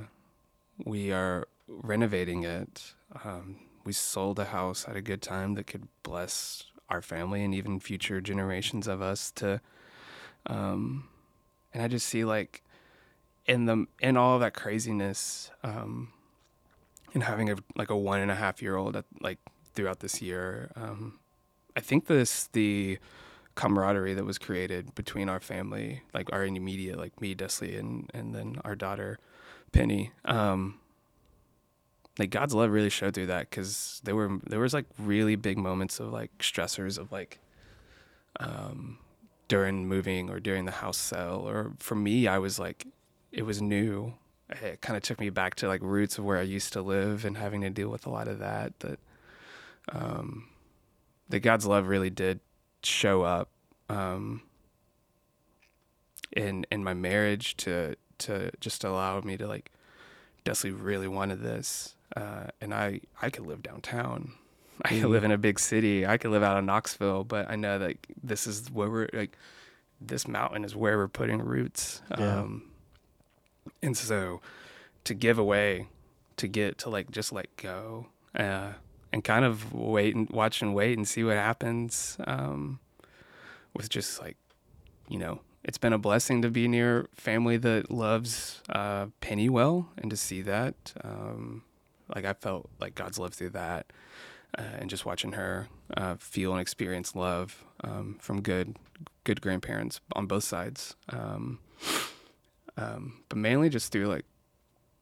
we 0.84 1.12
are 1.12 1.46
renovating 1.66 2.44
it. 2.44 2.94
Um, 3.24 3.56
we 3.84 3.92
sold 3.92 4.38
a 4.38 4.46
house 4.46 4.86
at 4.88 4.96
a 4.96 5.02
good 5.02 5.20
time 5.20 5.54
that 5.54 5.66
could 5.66 5.88
bless 6.02 6.64
our 6.88 7.02
family 7.02 7.42
and 7.44 7.54
even 7.54 7.80
future 7.80 8.20
generations 8.20 8.86
of 8.86 9.02
us 9.02 9.30
to. 9.32 9.60
Um, 10.46 11.08
and 11.72 11.82
I 11.82 11.88
just 11.88 12.06
see 12.06 12.24
like 12.24 12.62
in 13.46 13.66
the 13.66 13.86
in 14.00 14.16
all 14.16 14.34
of 14.34 14.40
that 14.40 14.54
craziness, 14.54 15.50
um, 15.62 16.12
and 17.12 17.22
having 17.22 17.50
a 17.50 17.56
like 17.76 17.90
a 17.90 17.96
one 17.96 18.20
and 18.20 18.30
a 18.30 18.34
half 18.34 18.62
year 18.62 18.76
old 18.76 18.96
at, 18.96 19.04
like 19.20 19.38
throughout 19.74 20.00
this 20.00 20.22
year, 20.22 20.70
um, 20.76 21.18
I 21.76 21.80
think 21.80 22.06
this 22.06 22.48
the 22.52 22.98
camaraderie 23.54 24.14
that 24.14 24.24
was 24.24 24.38
created 24.38 24.94
between 24.94 25.28
our 25.28 25.40
family, 25.40 26.02
like 26.12 26.32
our 26.32 26.44
immediate, 26.44 26.98
like 26.98 27.20
me, 27.20 27.34
Desley, 27.34 27.78
and 27.78 28.10
and 28.14 28.34
then 28.34 28.56
our 28.64 28.74
daughter, 28.74 29.18
Penny. 29.72 30.12
Um, 30.24 30.80
like 32.18 32.30
God's 32.30 32.54
love 32.54 32.70
really 32.70 32.90
showed 32.90 33.14
through 33.14 33.26
that 33.26 33.50
because 33.50 34.00
there 34.04 34.14
were 34.14 34.38
there 34.46 34.60
was 34.60 34.72
like 34.74 34.86
really 34.98 35.36
big 35.36 35.58
moments 35.58 35.98
of 36.00 36.12
like 36.12 36.36
stressors 36.38 36.98
of 36.98 37.10
like, 37.10 37.40
um, 38.40 38.98
during 39.48 39.86
moving 39.86 40.30
or 40.30 40.40
during 40.40 40.64
the 40.64 40.72
house 40.72 40.96
sale 40.96 41.44
or 41.46 41.72
for 41.78 41.94
me 41.94 42.26
I 42.26 42.38
was 42.38 42.58
like, 42.58 42.86
it 43.32 43.42
was 43.42 43.60
new. 43.60 44.14
It 44.62 44.80
kind 44.80 44.96
of 44.96 45.02
took 45.02 45.20
me 45.20 45.30
back 45.30 45.54
to 45.56 45.68
like 45.68 45.82
roots 45.82 46.18
of 46.18 46.24
where 46.24 46.38
I 46.38 46.42
used 46.42 46.72
to 46.74 46.82
live 46.82 47.24
and 47.24 47.36
having 47.36 47.62
to 47.62 47.70
deal 47.70 47.88
with 47.88 48.06
a 48.06 48.10
lot 48.10 48.28
of 48.28 48.38
that. 48.38 48.78
That, 48.80 48.98
um, 49.90 50.48
that 51.28 51.40
God's 51.40 51.66
love 51.66 51.88
really 51.88 52.10
did 52.10 52.40
show 52.82 53.22
up 53.22 53.48
um, 53.88 54.42
in 56.32 56.66
in 56.70 56.84
my 56.84 56.94
marriage 56.94 57.56
to 57.58 57.96
to 58.18 58.50
just 58.60 58.84
allow 58.84 59.20
me 59.20 59.36
to 59.36 59.46
like 59.46 59.70
Desley 60.44 60.74
really 60.76 61.08
wanted 61.08 61.40
this 61.40 61.96
uh, 62.16 62.48
and 62.60 62.74
I 62.74 63.00
I 63.22 63.30
could 63.30 63.46
live 63.46 63.62
downtown 63.62 64.34
I 64.84 64.88
could 65.00 65.10
live 65.10 65.24
in 65.24 65.30
a 65.30 65.38
big 65.38 65.58
city. 65.58 66.06
I 66.06 66.16
could 66.16 66.30
live 66.30 66.42
out 66.42 66.58
of 66.58 66.64
Knoxville 66.64 67.24
but 67.24 67.50
I 67.50 67.56
know 67.56 67.78
that 67.78 67.96
this 68.22 68.46
is 68.46 68.70
where 68.70 68.90
we're 68.90 69.08
like 69.12 69.36
this 70.00 70.26
mountain 70.28 70.64
is 70.64 70.74
where 70.74 70.98
we're 70.98 71.08
putting 71.08 71.40
roots. 71.40 72.02
Yeah. 72.18 72.40
um, 72.40 72.70
and 73.82 73.96
so 73.96 74.40
to 75.04 75.14
give 75.14 75.38
away 75.38 75.88
to 76.36 76.48
get 76.48 76.78
to 76.78 76.90
like 76.90 77.10
just 77.10 77.32
let 77.32 77.54
go 77.56 78.06
uh, 78.34 78.72
and 79.12 79.22
kind 79.22 79.44
of 79.44 79.72
wait 79.72 80.14
and 80.14 80.28
watch 80.30 80.62
and 80.62 80.74
wait 80.74 80.96
and 80.96 81.06
see 81.06 81.22
what 81.22 81.36
happens 81.36 82.16
um, 82.26 82.80
was 83.74 83.88
just 83.88 84.20
like 84.20 84.36
you 85.08 85.18
know 85.18 85.40
it's 85.62 85.78
been 85.78 85.92
a 85.92 85.98
blessing 85.98 86.42
to 86.42 86.50
be 86.50 86.68
near 86.68 87.08
family 87.14 87.56
that 87.56 87.90
loves 87.90 88.62
uh, 88.70 89.06
penny 89.20 89.48
well 89.48 89.88
and 89.98 90.10
to 90.10 90.16
see 90.16 90.42
that 90.42 90.92
um, 91.02 91.62
like 92.14 92.24
i 92.24 92.32
felt 92.32 92.68
like 92.80 92.94
god's 92.94 93.18
love 93.18 93.34
through 93.34 93.50
that 93.50 93.86
uh, 94.58 94.62
and 94.80 94.90
just 94.90 95.04
watching 95.06 95.32
her 95.32 95.68
uh, 95.96 96.14
feel 96.18 96.52
and 96.52 96.60
experience 96.60 97.14
love 97.14 97.64
um, 97.82 98.16
from 98.20 98.40
good 98.42 98.76
good 99.24 99.40
grandparents 99.40 100.00
on 100.14 100.26
both 100.26 100.44
sides 100.44 100.96
um, 101.10 101.58
um, 102.76 103.14
but 103.28 103.38
mainly 103.38 103.68
just 103.68 103.92
through 103.92 104.06
like 104.06 104.24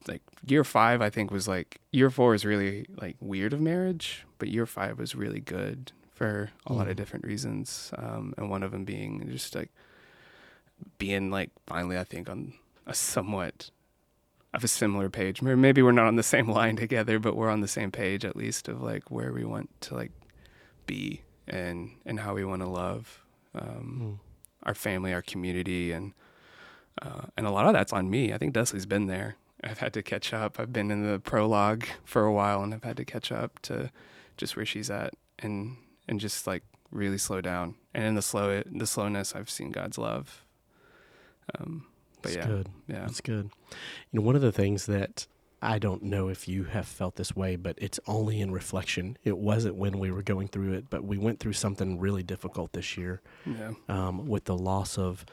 like 0.09 0.23
year 0.47 0.65
five 0.65 1.01
I 1.01 1.11
think 1.11 1.31
was 1.31 1.47
like 1.47 1.81
year 1.93 2.11
four 2.11 2.35
is 2.35 2.45
really 2.45 2.87
like 3.01 3.17
weird 3.21 3.53
of 3.53 3.61
marriage, 3.61 4.25
but 4.39 4.49
year 4.49 4.67
five 4.67 4.99
was 4.99 5.15
really 5.15 5.39
good 5.41 5.93
for 6.13 6.51
a 6.67 6.73
lot 6.73 6.89
of 6.89 6.95
Mm. 6.95 6.97
different 6.97 7.25
reasons. 7.25 7.93
Um, 7.97 8.35
and 8.37 8.51
one 8.51 8.63
of 8.65 8.73
them 8.73 8.85
being 8.85 9.29
just 9.31 9.55
like 9.55 9.71
being 10.99 11.31
like 11.31 11.51
finally 11.67 11.97
I 11.99 12.05
think 12.05 12.29
on 12.29 12.55
a 12.87 12.95
somewhat 12.95 13.71
of 14.55 14.63
a 14.65 14.69
similar 14.69 15.09
page. 15.09 15.41
Maybe 15.43 15.83
we're 15.83 15.93
not 15.93 16.07
on 16.07 16.17
the 16.17 16.23
same 16.23 16.49
line 16.59 16.77
together, 16.77 17.19
but 17.19 17.37
we're 17.37 17.51
on 17.51 17.61
the 17.61 17.69
same 17.69 17.91
page 17.91 18.25
at 18.25 18.37
least 18.37 18.69
of 18.69 18.83
like 18.83 19.11
where 19.11 19.33
we 19.33 19.45
want 19.45 19.71
to 19.83 19.95
like 19.95 20.13
be 20.87 21.23
and 21.49 21.91
and 22.07 22.21
how 22.21 22.35
we 22.35 22.45
want 22.45 22.63
to 22.63 22.69
love 22.69 23.23
um, 23.55 23.99
Mm. 24.01 24.19
our 24.65 24.75
family, 24.75 25.13
our 25.13 25.23
community, 25.23 25.93
and 25.93 26.13
uh, 27.01 27.23
and 27.37 27.47
a 27.47 27.51
lot 27.51 27.67
of 27.67 27.73
that's 27.73 27.93
on 27.93 28.11
me. 28.11 28.33
I 28.33 28.39
think 28.39 28.55
Dudley's 28.55 28.87
been 28.87 29.07
there. 29.07 29.37
I've 29.65 29.79
had 29.79 29.93
to 29.95 30.03
catch 30.03 30.33
up. 30.35 30.59
I've 30.61 30.73
been 30.73 30.91
in 30.91 31.07
the 31.11 31.19
prologue 31.21 31.85
for 32.05 32.25
a 32.25 32.33
while, 32.33 32.63
and 32.63 32.75
I've 32.75 32.85
had 32.85 32.97
to 32.99 33.05
catch 33.05 33.31
up 33.33 33.61
to 33.63 33.91
just 34.37 34.57
where 34.57 34.67
she's 34.67 34.91
at, 34.91 35.15
and 35.39 35.77
and 36.09 36.21
just 36.21 36.47
like 36.47 36.63
really 36.91 37.19
slow 37.19 37.41
down. 37.41 37.75
And 37.95 38.05
in 38.05 38.15
the 38.15 38.23
slow 38.23 38.63
the 38.71 38.87
slowness, 38.87 39.35
I've 39.35 39.51
seen 39.51 39.71
God's 39.73 39.99
love. 39.99 40.45
Um, 41.59 41.87
but 42.23 42.31
It's 42.31 42.37
yeah, 42.39 42.47
good. 42.47 42.69
yeah, 42.89 43.01
That's 43.01 43.21
good. 43.21 43.51
You 44.11 44.21
know, 44.21 44.23
one 44.23 44.37
of 44.37 44.43
the 44.43 44.53
things 44.53 44.87
that 44.87 45.27
I 45.61 45.79
don't 45.79 46.03
know 46.03 46.29
if 46.29 46.49
you 46.49 46.65
have 46.65 46.89
felt 46.89 47.17
this 47.17 47.37
way, 47.37 47.55
but 47.57 47.77
it's 47.81 48.01
only 48.07 48.41
in 48.41 48.51
reflection. 48.51 49.17
It 49.23 49.39
wasn't 49.39 49.77
when 49.77 49.99
we 49.99 50.11
were 50.11 50.23
going 50.23 50.49
through 50.49 50.73
it, 50.73 50.91
but 50.91 51.05
we 51.05 51.19
went 51.19 51.39
through 51.39 51.53
something 51.53 52.01
really 52.01 52.23
difficult 52.25 52.73
this 52.73 52.97
year 52.97 53.21
yeah, 53.47 53.73
um, 53.89 54.27
with 54.27 54.45
the 54.47 54.57
loss 54.59 54.99
of 54.99 55.25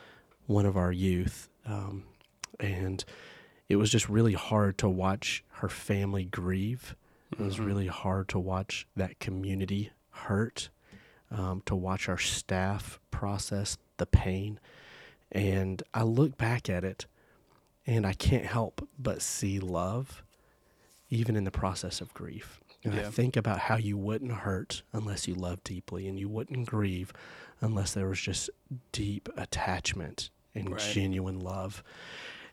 one 0.46 0.66
of 0.68 0.78
our 0.78 0.92
youth. 0.92 1.50
Um, 1.66 2.04
and 2.60 3.04
it 3.70 3.78
was 3.78 3.90
just 3.92 4.08
really 4.10 4.34
hard 4.34 4.78
to 4.80 4.90
watch 4.90 5.44
her 5.54 5.70
family 5.70 6.26
grieve. 6.26 6.96
It 7.32 7.40
was 7.40 7.58
Mhm. 7.58 7.66
really 7.66 7.88
hard 7.88 8.28
to 8.30 8.40
watch 8.40 8.88
that 8.96 9.20
community 9.20 9.92
hurt, 10.12 10.70
um, 11.32 11.62
to 11.66 11.76
watch 11.76 12.08
our 12.10 12.18
staff 12.18 13.00
process 13.12 13.78
the 13.98 14.06
pain. 14.06 14.60
And 15.32 15.82
I 15.94 16.04
look 16.04 16.38
back 16.38 16.70
at 16.70 16.84
it 16.84 17.06
and 17.86 18.06
I 18.06 18.14
can't 18.14 18.46
help 18.46 18.88
but 18.98 19.22
see 19.22 19.60
love, 19.60 20.24
even 21.10 21.36
in 21.36 21.44
the 21.44 21.52
process 21.52 22.02
of 22.02 22.14
grief. 22.14 22.60
And 22.84 22.94
I 22.94 23.04
think 23.12 23.36
about 23.36 23.60
how 23.60 23.76
you 23.76 23.98
wouldn't 23.98 24.32
hurt 24.32 24.84
unless 24.94 25.28
you 25.28 25.36
loved 25.36 25.66
deeply, 25.66 26.08
and 26.08 26.18
you 26.18 26.30
wouldn't 26.30 26.66
grieve 26.66 27.12
unless 27.62 27.94
there 27.94 28.08
was 28.08 28.22
just 28.22 28.50
deep 28.94 29.28
attachment 29.36 30.30
and 30.56 30.72
Right. 30.72 30.80
genuine 30.80 31.40
love. 31.40 31.84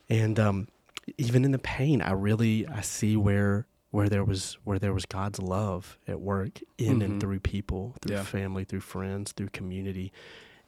And 0.08 0.38
um, 0.40 0.68
even 1.16 1.44
in 1.44 1.52
the 1.52 1.58
pain, 1.60 2.02
I 2.02 2.10
really 2.12 2.66
I 2.66 2.80
see 2.80 3.16
where 3.16 3.66
where 3.90 4.08
there 4.08 4.24
was 4.24 4.58
where 4.64 4.78
there 4.80 4.92
was 4.92 5.06
God's 5.06 5.38
love 5.38 5.96
at 6.08 6.20
work 6.20 6.60
in 6.76 6.98
Mhm. 6.98 7.04
and 7.04 7.20
through 7.20 7.40
people, 7.40 7.94
through 8.02 8.16
Yeah. 8.16 8.24
family, 8.24 8.64
through 8.64 8.80
friends, 8.80 9.30
through 9.32 9.50
community. 9.50 10.12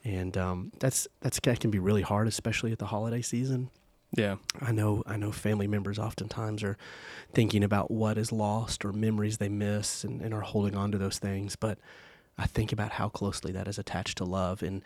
And 0.05 0.37
um, 0.37 0.73
that's 0.79 1.09
that's 1.21 1.41
that 1.41 1.61
can 1.61 1.71
be 1.71 1.79
really 1.79 2.03
hard, 2.03 2.29
especially 2.29 2.73
at 2.73 2.79
the 2.79 2.87
holiday 2.87 3.23
season. 3.23 3.71
yeah, 4.15 4.37
I 4.61 4.73
know 4.73 5.03
I 5.07 5.17
know 5.17 5.33
family 5.33 5.67
members 5.67 5.99
oftentimes 5.99 6.63
are 6.63 6.77
thinking 7.33 7.63
about 7.63 7.91
what 7.91 8.17
is 8.17 8.33
lost 8.33 8.85
or 8.85 8.93
memories 8.93 9.39
they 9.39 9.49
miss 9.49 10.05
and, 10.05 10.23
and 10.23 10.33
are 10.33 10.41
holding 10.41 10.77
on 10.77 10.93
to 10.93 10.99
those 10.99 11.19
things. 11.19 11.57
But 11.57 11.79
I 12.39 12.47
think 12.47 12.73
about 12.73 12.93
how 12.93 13.09
closely 13.09 13.53
that 13.53 13.69
is 13.69 13.79
attached 13.79 14.19
to 14.19 14.25
love 14.25 14.63
and 14.63 14.83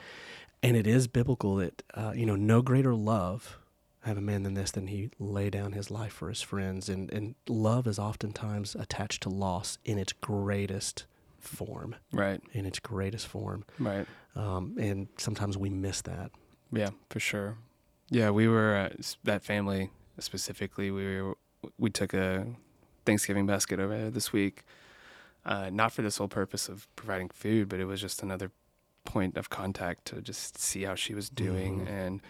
and 0.62 0.76
it 0.76 0.86
is 0.86 1.06
biblical 1.08 1.56
that 1.56 1.82
uh, 1.94 2.12
you 2.14 2.24
know 2.24 2.36
no 2.36 2.62
greater 2.62 2.94
love 2.94 3.58
have 4.04 4.16
a 4.16 4.20
man 4.20 4.42
than 4.42 4.54
this 4.54 4.70
than 4.70 4.88
he 4.88 5.10
lay 5.18 5.50
down 5.50 5.72
his 5.72 5.90
life 5.90 6.12
for 6.12 6.28
his 6.28 6.40
friends 6.40 6.88
and 6.88 7.12
and 7.12 7.34
love 7.48 7.86
is 7.86 7.98
oftentimes 7.98 8.74
attached 8.74 9.22
to 9.22 9.28
loss 9.28 9.78
in 9.84 9.98
its 9.98 10.12
greatest 10.12 11.04
form 11.38 11.96
right, 12.12 12.40
in 12.52 12.64
its 12.64 12.78
greatest 12.78 13.26
form 13.26 13.64
right. 13.78 14.06
Um, 14.36 14.76
and 14.78 15.08
sometimes 15.18 15.56
we 15.56 15.70
miss 15.70 16.02
that 16.02 16.30
Yeah, 16.72 16.90
for 17.10 17.20
sure. 17.20 17.58
Yeah, 18.10 18.30
we 18.30 18.46
were 18.48 18.90
uh, 18.90 19.02
that 19.24 19.42
family 19.42 19.90
specifically. 20.18 20.90
We 20.90 21.20
were 21.20 21.34
we 21.78 21.90
took 21.90 22.12
a 22.14 22.46
Thanksgiving 23.04 23.46
basket 23.46 23.80
over 23.80 23.96
there 23.96 24.10
this 24.10 24.32
week, 24.32 24.62
uh, 25.44 25.70
not 25.70 25.92
for 25.92 26.02
the 26.02 26.10
sole 26.10 26.28
purpose 26.28 26.68
of 26.68 26.88
providing 26.96 27.28
food, 27.28 27.68
but 27.68 27.80
it 27.80 27.84
was 27.86 28.00
just 28.00 28.22
another 28.22 28.50
point 29.04 29.36
of 29.36 29.50
contact 29.50 30.04
to 30.06 30.20
just 30.20 30.58
see 30.58 30.82
how 30.82 30.94
she 30.94 31.14
was 31.14 31.28
doing. 31.28 31.86
Mhm. 31.86 31.90
And 31.90 32.20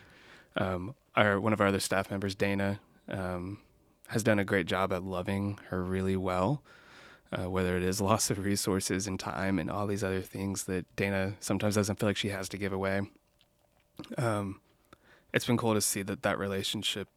um, 0.56 0.94
our 1.16 1.40
one 1.40 1.52
of 1.52 1.60
our 1.60 1.68
other 1.68 1.80
staff 1.80 2.10
members, 2.10 2.34
Dana, 2.34 2.80
um, 3.08 3.58
has 4.08 4.22
done 4.22 4.38
a 4.38 4.44
great 4.44 4.66
job 4.66 4.92
at 4.92 5.02
loving 5.02 5.58
her 5.68 5.82
really 5.82 6.16
well. 6.16 6.62
Uh, 7.32 7.48
whether 7.48 7.76
it 7.78 7.82
is 7.82 7.98
loss 8.10 8.30
of 8.30 8.44
resources 8.44 9.06
and 9.06 9.18
time 9.18 9.58
and 9.58 9.70
all 9.70 9.86
these 9.86 10.04
other 10.04 10.20
things 10.20 10.64
that 10.64 10.84
Dana 10.96 11.34
sometimes 11.40 11.74
doesn't 11.76 11.98
feel 11.98 12.08
like 12.08 12.16
she 12.18 12.28
has 12.28 12.46
to 12.50 12.58
give 12.58 12.72
away. 12.74 13.00
Um, 14.18 14.60
it's 15.32 15.46
been 15.46 15.56
cool 15.56 15.74
to 15.74 15.80
see 15.80 16.02
that 16.02 16.22
that 16.22 16.38
relationship 16.38 17.08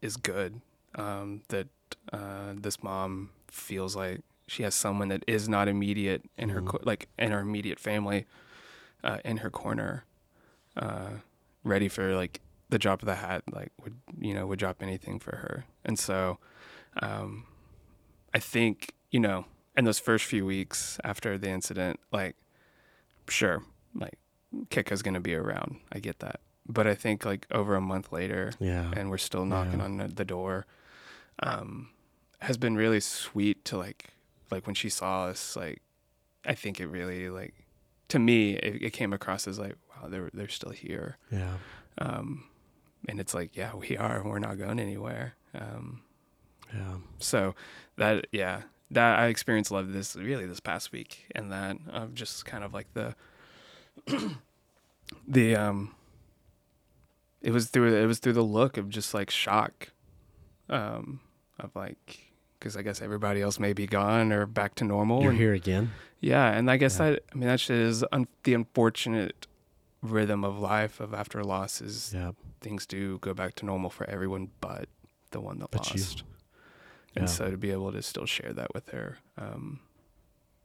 is 0.00 0.16
good. 0.16 0.60
Um, 0.94 1.42
that 1.48 1.68
uh, 2.12 2.54
this 2.56 2.82
mom 2.82 3.30
feels 3.48 3.94
like 3.94 4.20
she 4.46 4.62
has 4.62 4.74
someone 4.74 5.08
that 5.08 5.22
is 5.26 5.48
not 5.48 5.68
immediate 5.68 6.22
in 6.38 6.48
her 6.50 6.62
Mhm. 6.62 6.68
co- 6.68 6.80
like 6.82 7.08
in 7.18 7.30
her 7.30 7.40
immediate 7.40 7.78
family, 7.78 8.24
uh, 9.04 9.18
in 9.24 9.38
her 9.38 9.50
corner, 9.50 10.04
uh, 10.76 11.10
ready 11.62 11.88
for 11.88 12.14
like 12.14 12.40
the 12.70 12.78
drop 12.78 13.02
of 13.02 13.06
the 13.06 13.16
hat. 13.16 13.42
Like 13.52 13.70
would 13.82 13.96
you 14.18 14.32
know 14.32 14.46
would 14.46 14.58
drop 14.58 14.82
anything 14.82 15.18
for 15.18 15.36
her. 15.36 15.66
And 15.84 15.98
so, 15.98 16.38
um, 17.02 17.44
I 18.32 18.38
think 18.38 18.92
you 19.10 19.20
know 19.20 19.44
in 19.78 19.84
those 19.86 19.98
first 20.00 20.24
few 20.26 20.44
weeks 20.44 20.98
after 21.04 21.38
the 21.38 21.48
incident, 21.48 22.00
like 22.12 22.36
sure, 23.28 23.62
like 23.94 24.18
Kika's 24.70 25.02
gonna 25.02 25.20
be 25.20 25.34
around. 25.34 25.76
I 25.92 26.00
get 26.00 26.18
that. 26.18 26.40
But 26.68 26.86
I 26.86 26.94
think 26.94 27.24
like 27.24 27.46
over 27.50 27.74
a 27.76 27.80
month 27.80 28.12
later, 28.12 28.52
yeah 28.60 28.90
and 28.96 29.08
we're 29.10 29.18
still 29.18 29.46
knocking 29.46 29.78
Yeah. 29.78 29.84
on 29.86 29.96
the- 29.98 30.08
the 30.08 30.24
door, 30.24 30.66
um, 31.42 31.90
has 32.40 32.56
been 32.58 32.76
really 32.76 33.00
sweet 33.00 33.64
to 33.66 33.76
like 33.78 34.10
like 34.50 34.66
when 34.66 34.74
she 34.74 34.88
saw 34.88 35.26
us. 35.26 35.56
Like 35.56 35.80
I 36.44 36.54
think 36.54 36.80
it 36.80 36.86
really 36.88 37.30
like 37.30 37.54
to 38.08 38.18
me 38.18 38.54
it, 38.56 38.82
it 38.82 38.90
came 38.92 39.12
across 39.12 39.46
as 39.46 39.58
like 39.58 39.76
wow 39.90 40.08
they're 40.08 40.30
they're 40.34 40.48
still 40.48 40.72
here. 40.72 41.18
yeah 41.30 41.54
Um, 41.98 42.44
and 43.08 43.20
it's 43.20 43.34
like 43.34 43.56
yeah 43.56 43.74
we 43.74 43.96
are 43.96 44.22
we're 44.24 44.38
not 44.38 44.58
going 44.58 44.78
anywhere. 44.80 45.34
Um, 45.54 46.02
yeah 46.74 46.96
so 47.18 47.54
that 47.96 48.26
yeah 48.32 48.62
that 48.90 49.18
I 49.18 49.26
experienced 49.26 49.70
love 49.70 49.92
this 49.92 50.16
really 50.16 50.46
this 50.46 50.60
past 50.60 50.92
week 50.92 51.26
and 51.34 51.52
that 51.52 51.76
of 51.90 52.14
just 52.14 52.44
kind 52.46 52.64
of 52.64 52.72
like 52.74 52.86
the 52.94 53.14
the 55.26 55.56
um 55.56 55.94
it 57.40 57.50
was 57.52 57.68
through 57.68 57.94
it 57.94 58.06
was 58.06 58.18
through 58.18 58.32
the 58.34 58.42
look 58.42 58.76
of 58.76 58.88
just 58.88 59.14
like 59.14 59.30
shock 59.30 59.90
um 60.68 61.20
of 61.58 61.74
like 61.74 62.32
because 62.58 62.76
I 62.76 62.82
guess 62.82 63.00
everybody 63.00 63.40
else 63.40 63.58
may 63.58 63.72
be 63.72 63.86
gone 63.86 64.32
or 64.32 64.46
back 64.46 64.74
to 64.76 64.84
normal 64.84 65.22
you're 65.22 65.30
and- 65.30 65.38
here 65.38 65.54
again 65.54 65.90
yeah 66.20 66.50
and 66.52 66.70
I 66.70 66.76
guess 66.76 66.98
Yeah. 66.98 67.10
that 67.12 67.22
I 67.32 67.34
mean 67.36 67.48
that 67.48 67.60
shit 67.60 67.78
is 67.78 68.04
un- 68.12 68.28
the 68.44 68.54
unfortunate 68.54 69.46
rhythm 70.02 70.44
of 70.44 70.58
life 70.58 71.00
of 71.00 71.12
after 71.14 71.42
losses 71.42 72.12
yeah 72.14 72.32
things 72.60 72.86
do 72.86 73.18
go 73.18 73.34
back 73.34 73.54
to 73.56 73.66
normal 73.66 73.90
for 73.90 74.08
everyone 74.10 74.50
but 74.60 74.88
the 75.30 75.40
one 75.40 75.58
that 75.58 75.70
But 75.70 75.92
you. 75.94 76.02
And 77.18 77.28
Yeah. 77.28 77.34
so 77.34 77.50
to 77.50 77.56
be 77.56 77.70
able 77.72 77.90
to 77.92 78.02
still 78.02 78.26
share 78.26 78.52
that 78.52 78.72
with 78.74 78.90
her, 78.90 79.18
um, 79.36 79.80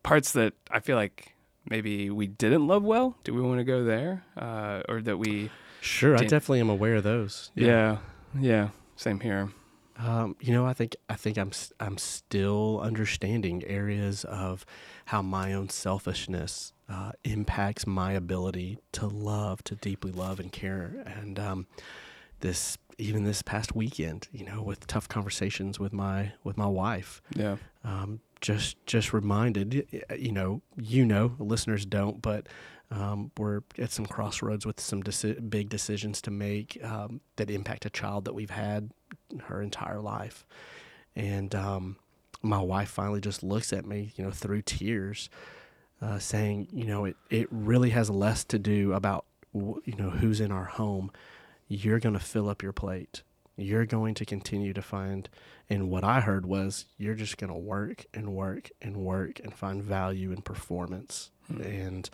parts 0.03 0.31
that 0.33 0.53
I 0.69 0.79
feel 0.79 0.95
like 0.95 1.33
maybe 1.69 2.09
we 2.09 2.27
didn't 2.27 2.67
love 2.67 2.83
well. 2.83 3.17
Do 3.23 3.33
we 3.33 3.41
want 3.41 3.59
to 3.59 3.63
go 3.63 3.83
there, 3.83 4.23
uh, 4.37 4.83
or 4.87 5.01
that 5.01 5.17
we? 5.17 5.49
Sure, 5.81 6.15
I 6.15 6.23
definitely 6.23 6.59
am 6.59 6.69
aware 6.69 6.95
of 6.95 7.03
those. 7.03 7.51
Yeah, 7.55 7.97
yeah, 8.37 8.69
same 8.95 9.19
here. 9.19 9.49
Um, 9.97 10.35
you 10.39 10.51
know, 10.53 10.65
I 10.65 10.73
think 10.73 10.95
I 11.09 11.15
think 11.15 11.37
I'm 11.37 11.51
I'm 11.79 11.97
still 11.97 12.79
understanding 12.81 13.63
areas 13.65 14.25
of 14.25 14.65
how 15.05 15.21
my 15.21 15.53
own 15.53 15.69
selfishness 15.69 16.73
uh, 16.89 17.11
impacts 17.23 17.85
my 17.85 18.13
ability 18.13 18.79
to 18.93 19.07
love, 19.07 19.63
to 19.65 19.75
deeply 19.75 20.11
love 20.11 20.39
and 20.39 20.51
care. 20.51 21.03
And 21.05 21.39
um, 21.39 21.67
this 22.43 22.77
even 22.99 23.23
this 23.23 23.41
past 23.41 23.75
weekend, 23.75 24.27
you 24.31 24.45
know, 24.45 24.61
with 24.61 24.85
tough 24.85 25.07
conversations 25.09 25.79
with 25.79 25.91
my 25.93 26.33
with 26.43 26.57
my 26.57 26.67
wife, 26.67 27.21
Yeah, 27.35 27.57
um, 27.83 28.19
just 28.39 28.77
just 28.85 29.13
reminded, 29.13 29.87
you 30.17 30.31
know, 30.31 30.61
you 30.77 31.03
know, 31.05 31.35
listeners 31.39 31.85
don't, 31.85 32.21
but 32.21 32.47
um, 32.91 33.31
we're 33.37 33.61
at 33.79 33.91
some 33.91 34.05
crossroads 34.05 34.65
with 34.65 34.79
some 34.79 35.01
deci- 35.01 35.49
big 35.49 35.69
decisions 35.69 36.21
to 36.21 36.31
make 36.31 36.77
um, 36.83 37.21
that 37.37 37.49
impact 37.49 37.85
a 37.87 37.89
child 37.89 38.25
that 38.25 38.35
we've 38.35 38.51
had 38.51 38.91
her 39.45 39.61
entire 39.61 39.99
life, 39.99 40.45
and 41.15 41.55
um, 41.55 41.95
my 42.43 42.59
wife 42.59 42.89
finally 42.89 43.21
just 43.21 43.41
looks 43.41 43.73
at 43.73 43.85
me, 43.85 44.13
you 44.15 44.23
know, 44.23 44.31
through 44.31 44.61
tears, 44.61 45.29
uh, 46.01 46.19
saying, 46.19 46.67
you 46.71 46.85
know, 46.85 47.05
it 47.05 47.15
it 47.31 47.47
really 47.49 47.89
has 47.89 48.09
less 48.09 48.43
to 48.43 48.59
do 48.59 48.93
about 48.93 49.25
w- 49.53 49.81
you 49.85 49.95
know 49.95 50.11
who's 50.11 50.39
in 50.39 50.51
our 50.51 50.65
home. 50.65 51.09
You're 51.73 51.99
going 51.99 52.13
to 52.13 52.19
fill 52.19 52.49
up 52.49 52.61
your 52.61 52.71
plate 52.71 53.23
You're 53.55 53.85
going 53.85 54.13
to 54.15 54.25
continue 54.25 54.73
to 54.73 54.81
find, 54.81 55.27
and 55.69 55.89
what 55.89 56.03
I 56.03 56.21
heard 56.21 56.45
was 56.45 56.85
you're 56.97 57.15
just 57.15 57.37
going 57.37 57.51
to 57.51 57.57
work 57.57 58.05
and 58.13 58.33
work 58.33 58.69
and 58.81 58.97
work 58.97 59.39
and 59.39 59.53
find 59.53 59.83
value 59.83 60.31
in 60.31 60.41
performance. 60.41 61.31
Hmm. 61.47 61.61
And 61.61 62.09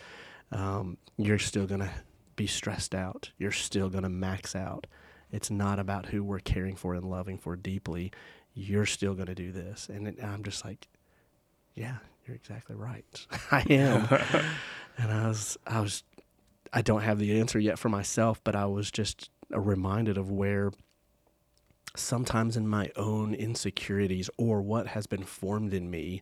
um, 0.51 0.97
you're 1.17 1.39
still 1.39 1.65
going 1.65 1.81
to 1.81 1.91
be 2.35 2.47
stressed 2.47 2.95
out. 2.95 3.31
You're 3.37 3.51
still 3.51 3.89
going 3.89 4.03
to 4.03 4.09
max 4.09 4.55
out. 4.55 4.87
It's 5.31 5.51
not 5.51 5.77
about 5.77 6.07
who 6.07 6.23
we're 6.23 6.39
caring 6.39 6.75
for 6.75 6.93
and 6.93 7.03
loving 7.03 7.37
for 7.37 7.55
deeply. 7.55 8.11
You're 8.53 8.85
still 8.85 9.13
going 9.13 9.27
to 9.27 9.35
do 9.35 9.51
this. 9.51 9.89
And 9.89 10.07
it, 10.07 10.23
I'm 10.23 10.43
just 10.43 10.63
like, 10.65 10.87
yeah, 11.75 11.97
you're 12.25 12.35
exactly 12.35 12.75
right. 12.75 13.05
I 13.51 13.61
am. 13.69 14.07
and 14.97 15.11
I 15.11 15.27
was, 15.27 15.57
I 15.67 15.81
was, 15.81 16.03
I 16.71 16.81
don't 16.81 17.01
have 17.01 17.19
the 17.19 17.39
answer 17.39 17.59
yet 17.59 17.77
for 17.77 17.89
myself, 17.89 18.41
but 18.43 18.55
I 18.55 18.65
was 18.65 18.89
just 18.89 19.29
reminded 19.51 20.17
of 20.17 20.31
where 20.31 20.71
sometimes 21.95 22.55
in 22.55 22.67
my 22.67 22.91
own 22.95 23.33
insecurities 23.33 24.29
or 24.37 24.61
what 24.61 24.87
has 24.87 25.07
been 25.07 25.23
formed 25.23 25.73
in 25.73 25.89
me 25.89 26.21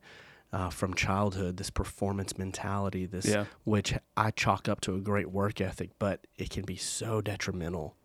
uh, 0.54 0.70
from 0.70 0.94
childhood, 0.94 1.58
this 1.58 1.70
performance 1.70 2.38
mentality, 2.38 3.06
this 3.06 3.26
Yeah. 3.26 3.46
which 3.66 3.94
I 4.16 4.32
chalk 4.32 4.70
up 4.70 4.80
to 4.82 4.96
a 4.96 5.00
great 5.02 5.30
work 5.30 5.60
ethic, 5.60 5.90
but 6.00 6.26
it 6.38 6.50
can 6.50 6.64
be 6.64 6.78
so 6.78 7.20
detrimental 7.22 7.96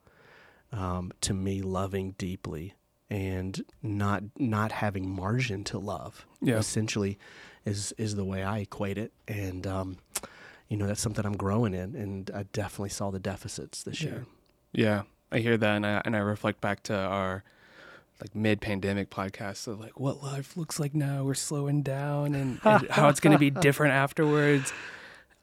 um, 0.73 1.13
to 1.21 1.35
me 1.35 1.63
loving 1.63 2.13
deeply 2.19 2.75
and 3.09 3.63
not 3.83 4.23
not 4.39 4.73
having 4.73 5.09
margin 5.09 5.63
to 5.65 5.79
love. 5.79 6.27
Yeah. 6.41 6.57
Essentially, 6.57 7.19
is 7.65 7.93
is 7.99 8.17
the 8.17 8.25
way 8.25 8.43
I 8.43 8.59
equate 8.61 8.97
it, 8.99 9.13
and 9.29 9.67
um, 9.67 9.99
you 10.69 10.77
know 10.79 10.87
that's 10.87 11.01
something 11.03 11.25
I'm 11.27 11.37
growing 11.37 11.75
in, 11.75 11.95
and 11.95 12.31
I 12.35 12.45
definitely 12.45 12.89
saw 12.89 13.11
the 13.11 13.21
deficits 13.21 13.83
this 13.85 14.01
Yeah. 14.03 14.11
year. 14.11 14.27
Yeah, 14.73 15.03
I 15.31 15.39
hear 15.39 15.57
that, 15.57 15.77
and 15.77 15.87
I 15.87 16.03
and 16.05 16.17
I 16.17 16.21
reflect 16.21 16.61
back 16.61 16.83
to 16.85 16.97
our 16.97 17.45
like 18.21 18.35
mid-pandemic 18.35 19.11
podcast 19.11 19.67
of 19.67 19.81
like 19.81 19.99
what 19.99 20.23
life 20.23 20.57
looks 20.57 20.79
like 20.81 20.95
now. 20.95 21.25
We're 21.25 21.35
slowing 21.35 21.83
down, 21.83 22.35
and, 22.35 22.61
and 22.65 22.87
how 22.91 23.09
it's 23.09 23.21
going 23.21 23.33
to 23.33 23.39
be 23.39 23.51
different 23.51 23.95
afterwards. 23.95 24.73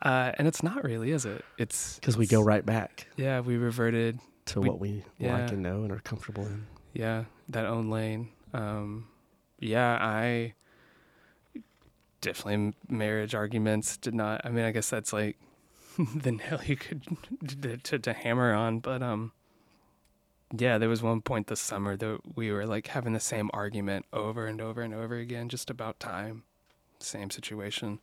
Uh, 0.01 0.31
and 0.37 0.47
it's 0.47 0.63
not 0.63 0.83
really, 0.85 1.11
is 1.11 1.25
it? 1.25 1.43
It's 1.57 1.95
Because 1.95 2.15
we 2.15 2.25
go 2.25 2.41
right 2.41 2.65
back 2.65 3.07
Yeah, 3.17 3.41
we 3.41 3.57
reverted. 3.57 4.19
to 4.45 4.61
We- 4.61 4.69
what 4.69 4.79
we 4.79 5.03
yeah. 5.17 5.37
like 5.41 5.51
and 5.51 5.61
know 5.61 5.83
and 5.83 5.91
are 5.91 5.99
comfortable 5.99 6.45
in. 6.45 6.67
Yeah, 6.93 7.25
that 7.49 7.65
own 7.65 7.89
lane. 7.89 8.29
Um, 8.53 9.09
yeah, 9.59 9.97
I 10.01 10.53
definitely 12.21 12.73
marriage 12.87 13.35
arguments 13.35 13.97
did 13.97 14.13
not. 14.13 14.41
I 14.45 14.49
mean, 14.49 14.65
I 14.65 14.71
guess 14.71 14.89
that's 14.89 15.13
like 15.13 15.37
the 16.15 16.31
nail 16.31 16.61
you 16.65 16.77
could 16.77 17.03
to, 17.61 17.77
to, 17.77 17.99
to 17.99 18.13
hammer 18.13 18.53
on, 18.53 18.79
but 18.79 19.03
um, 19.03 19.33
yeah, 20.57 20.77
there 20.77 20.87
was 20.87 21.03
one 21.03 21.21
point 21.21 21.47
this 21.47 21.59
summer 21.59 21.97
that 21.97 22.21
we 22.35 22.51
were 22.51 22.65
like 22.65 22.87
having 22.87 23.13
the 23.13 23.19
same 23.19 23.49
argument 23.53 24.05
over 24.13 24.47
and 24.47 24.61
over 24.61 24.81
and 24.81 24.93
over 24.93 25.17
again, 25.17 25.49
just 25.49 25.69
about 25.69 25.99
time, 25.99 26.43
same 26.99 27.29
situation. 27.29 27.99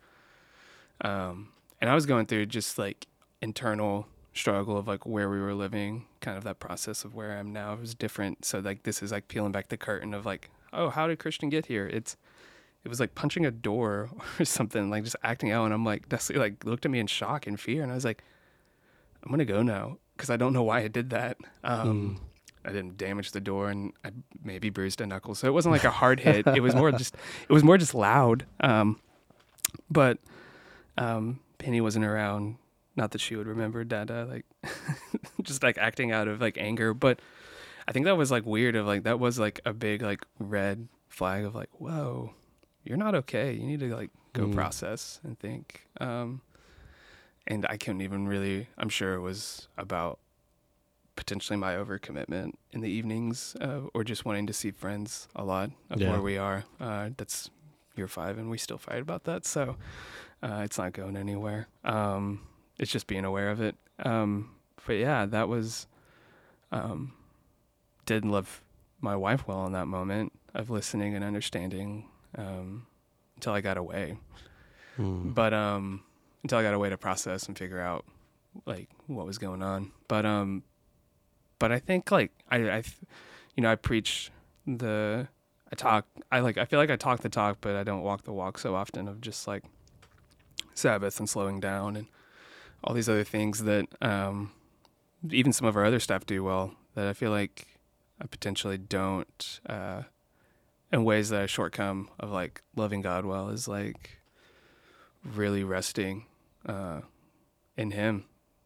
Um, 1.01 1.49
and 1.81 1.89
I 1.89 1.95
was 1.95 2.05
going 2.05 2.27
through 2.27 2.47
just 2.47 2.79
like 2.79 3.07
internal 3.41 4.07
struggle 4.35 4.77
of 4.77 4.87
like 4.87 5.07
where 5.07 5.31
we 5.31 5.41
were 5.41 5.55
living, 5.55 6.05
kind 6.21 6.37
of 6.37 6.45
that 6.45 6.61
process 6.61 7.03
of 7.05 7.15
where 7.15 7.33
I 7.33 7.37
am 7.37 7.53
now 7.53 7.77
was 7.77 7.95
different. 7.95 8.45
So 8.45 8.59
like 8.59 8.83
this 8.83 9.03
is 9.03 9.11
like 9.11 9.29
peeling 9.29 9.53
back 9.53 9.69
the 9.69 9.79
curtain 9.79 10.13
of 10.13 10.27
like, 10.27 10.51
oh, 10.73 10.91
how 10.91 11.07
did 11.07 11.19
Christian 11.19 11.49
get 11.49 11.67
here? 11.67 11.87
It's 11.87 12.19
it 12.87 12.89
was 12.89 13.01
like 13.01 13.17
punching 13.17 13.45
a 13.45 13.51
door 13.51 14.09
or 14.39 14.45
something, 14.45 14.89
like 14.89 15.03
just 15.03 15.17
acting 15.25 15.51
out. 15.51 15.65
And 15.65 15.75
I'm 15.75 15.85
like, 15.85 16.09
Dusty 16.09 16.35
like 16.35 16.65
looked 16.65 16.85
at 16.85 16.91
me 16.91 17.01
in 17.01 17.09
shock 17.09 17.49
and 17.49 17.59
fear, 17.59 17.83
and 17.83 17.91
I 17.91 17.97
was 17.97 18.05
like, 18.05 18.23
I'm 19.25 19.31
gonna 19.31 19.45
go 19.45 19.61
now 19.61 19.99
because 20.17 20.31
I 20.31 20.37
don't 20.37 20.53
know 20.53 20.63
why 20.63 20.79
I 20.81 20.89
did 20.89 21.11
that. 21.11 21.37
Um, 21.65 22.21
I 22.65 22.69
didn't 22.71 22.97
damage 22.97 23.33
the 23.33 23.41
door, 23.41 23.71
and 23.71 23.93
I 24.05 24.13
maybe 24.43 24.71
bruised 24.71 25.01
a 25.01 25.07
knuckle, 25.07 25.35
so 25.35 25.49
it 25.49 25.51
wasn't 25.53 25.73
like 25.73 25.83
a 25.83 25.91
hard 25.91 26.21
hit. 26.21 26.47
it 26.47 26.63
was 26.63 26.77
more 26.77 26.93
just 26.93 27.17
it 27.49 27.53
was 27.53 27.65
more 27.65 27.77
just 27.77 27.93
loud. 27.93 28.47
Um, 28.61 29.01
but 29.91 30.19
um, 30.97 31.41
Penny 31.59 31.81
wasn't 31.81 32.05
around. 32.05 32.57
Not 32.95 33.11
that 33.11 33.21
she 33.21 33.35
would 33.35 33.49
remember 33.49 33.83
Dada, 33.83 34.27
like 34.31 34.47
just 35.43 35.65
like 35.65 35.77
acting 35.77 36.13
out 36.13 36.29
of 36.29 36.41
like 36.41 36.57
anger. 36.57 36.95
But 36.95 37.19
I 37.89 37.91
think 37.91 38.05
that 38.05 38.17
was 38.17 38.31
like 38.31 38.47
weird. 38.47 38.77
Of 38.77 38.87
like 38.87 39.03
that 39.03 39.19
was 39.19 39.41
like 39.41 39.61
a 39.67 39.73
big 39.73 40.03
like 40.03 40.25
red 40.39 40.87
flag 41.09 41.45
of 41.45 41.57
like, 41.57 41.69
whoa, 41.73 42.33
you're 42.87 42.97
not 42.97 43.15
okay. 43.15 43.53
You 43.53 43.67
need 43.67 43.81
to 43.81 43.95
like 43.95 44.11
go 44.33 44.47
Mm. 44.47 44.55
process 44.55 45.21
and 45.25 45.39
think. 45.39 45.87
Um, 46.01 46.41
and 47.47 47.65
I 47.69 47.77
couldn't 47.77 48.01
even 48.03 48.27
really. 48.29 48.69
I'm 48.79 48.89
sure 48.89 49.15
it 49.15 49.21
was 49.21 49.69
about 49.79 50.19
potentially 51.15 51.57
my 51.57 51.75
overcommitment 51.75 52.55
in 52.73 52.81
the 52.83 52.91
evenings, 52.91 53.57
uh, 53.61 53.83
or 53.95 54.05
just 54.05 54.25
wanting 54.25 54.47
to 54.49 54.53
see 54.53 54.71
friends 54.71 55.29
a 55.35 55.45
lot 55.45 55.71
of 55.91 56.01
Yeah. 56.01 56.11
where 56.11 56.21
we 56.23 56.37
are. 56.37 56.65
Uh, 56.81 57.11
that's 57.17 57.49
year 57.95 58.09
five, 58.09 58.37
and 58.39 58.51
we 58.51 58.59
still 58.59 58.79
fight 58.79 59.01
about 59.01 59.25
that. 59.25 59.47
So 59.47 59.77
uh, 60.43 60.61
it's 60.65 60.77
not 60.79 60.93
going 60.93 61.17
anywhere. 61.17 61.69
Um, 61.85 62.41
it's 62.79 62.91
just 62.93 63.07
being 63.07 63.25
aware 63.25 63.51
of 63.51 63.61
it. 63.61 63.77
Um, 64.01 64.51
but 64.87 64.95
yeah, 64.95 65.25
that 65.27 65.49
was. 65.49 65.87
Um, 66.73 67.13
didn't 68.07 68.31
love 68.31 68.61
my 69.01 69.17
wife 69.17 69.47
well 69.49 69.67
in 69.67 69.73
that 69.73 69.87
moment 69.87 70.33
of 70.55 70.69
listening 70.71 71.15
and 71.15 71.25
understanding 71.25 72.09
um, 72.37 72.87
until 73.37 73.53
I 73.53 73.61
got 73.61 73.77
away. 73.77 74.19
Mm. 74.99 75.35
But 75.35 75.53
um, 75.53 76.03
until 76.43 76.59
I 76.59 76.63
got 76.63 76.75
away 76.75 76.91
to 76.91 76.97
process 76.97 77.47
and 77.47 77.59
figure 77.59 77.81
out 77.81 78.05
like 78.65 78.89
what 79.07 79.27
was 79.27 79.39
going 79.39 79.63
on. 79.63 79.93
But 80.09 80.25
um, 80.25 80.63
but 81.59 81.73
I 81.73 81.79
think 81.79 82.11
like 82.11 82.33
I 82.51 82.57
I, 82.71 82.83
you 83.55 83.63
know, 83.63 83.71
I 83.71 83.77
preach 83.77 84.31
the 84.67 85.29
I 85.71 85.77
talk 85.77 86.07
I 86.31 86.41
like 86.41 86.59
I 86.59 86.65
feel 86.65 86.79
like 86.79 86.91
I 86.91 86.97
talk 86.97 87.21
the 87.21 87.29
talk, 87.29 87.59
but 87.61 87.77
I 87.77 87.85
don't 87.85 88.03
walk 88.03 88.25
the 88.25 88.33
walk 88.33 88.59
so 88.59 88.75
often 88.75 89.09
of 89.09 89.21
just 89.21 89.47
like 89.47 89.65
Sabbath 90.75 91.19
and 91.19 91.29
slowing 91.29 91.61
down 91.61 91.97
and 91.97 92.07
all 92.85 92.95
these 92.95 93.09
other 93.09 93.25
things 93.25 93.65
that 93.65 93.87
um, 94.01 94.53
even 95.31 95.53
some 95.53 95.67
of 95.67 95.77
our 95.77 95.85
other 95.85 96.01
staff 96.01 96.27
do 96.27 96.45
well 96.45 96.75
that 96.95 97.07
I 97.07 97.13
feel 97.13 97.31
like 97.31 97.67
I 98.21 98.27
potentially 98.27 98.79
don't 98.79 99.61
uh, 99.69 100.03
in 100.93 101.05
ways 101.05 101.29
that 101.31 101.43
I 101.43 101.47
shortcome 101.47 102.09
of 102.19 102.31
like 102.31 102.63
loving 102.77 103.03
God 103.03 103.25
well 103.25 103.49
is 103.49 103.67
like 103.69 104.19
really 105.25 105.65
resting 105.65 106.27
uh, 106.67 107.01
in 107.77 107.91
Him, 107.91 108.25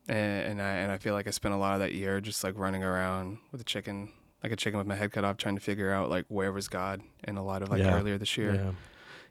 and, 0.09 0.43
and 0.53 0.63
I 0.63 0.71
and 0.77 0.93
I 0.93 0.99
feel 0.99 1.15
like 1.15 1.27
I 1.27 1.31
spent 1.31 1.55
a 1.55 1.59
lot 1.59 1.75
of 1.75 1.81
that 1.81 1.93
year 1.95 2.21
just 2.21 2.45
like 2.45 2.57
running 2.59 2.83
around 2.85 3.39
with 3.53 3.61
a 3.61 3.65
chicken, 3.65 4.13
like 4.43 4.53
a 4.53 4.57
chicken 4.57 4.79
with 4.79 4.87
my 4.87 4.97
head 4.97 5.13
cut 5.13 5.25
off, 5.25 5.37
trying 5.37 5.55
to 5.57 5.61
figure 5.61 5.93
out 5.93 6.11
like 6.11 6.27
where 6.29 6.53
was 6.53 6.69
God 6.69 7.01
in 7.25 7.37
a 7.37 7.45
lot 7.45 7.63
of 7.63 7.71
like 7.71 7.81
Yeah. 7.83 7.97
earlier 7.99 8.19
this 8.19 8.37
year, 8.37 8.55
Yeah. 8.55 8.73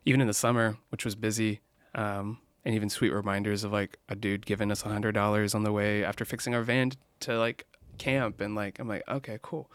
even 0.05 0.21
in 0.21 0.27
the 0.27 0.33
summer, 0.33 0.77
which 0.89 1.05
was 1.05 1.15
busy. 1.15 1.61
Um, 1.95 2.39
and 2.65 2.75
even 2.75 2.89
sweet 2.89 3.11
reminders 3.11 3.63
of 3.63 3.71
like 3.71 3.97
a 4.09 4.15
dude 4.15 4.45
giving 4.45 4.69
us 4.69 4.85
a 4.85 4.89
hundred 4.89 5.13
dollars 5.13 5.55
on 5.55 5.63
the 5.63 5.71
way 5.71 6.03
after 6.03 6.25
fixing 6.25 6.53
our 6.53 6.61
van 6.61 6.91
to 7.21 7.37
like 7.39 7.65
camp, 7.97 8.41
and 8.41 8.53
like 8.53 8.79
I'm 8.79 8.87
like, 8.87 9.03
okay, 9.07 9.39
cool. 9.41 9.71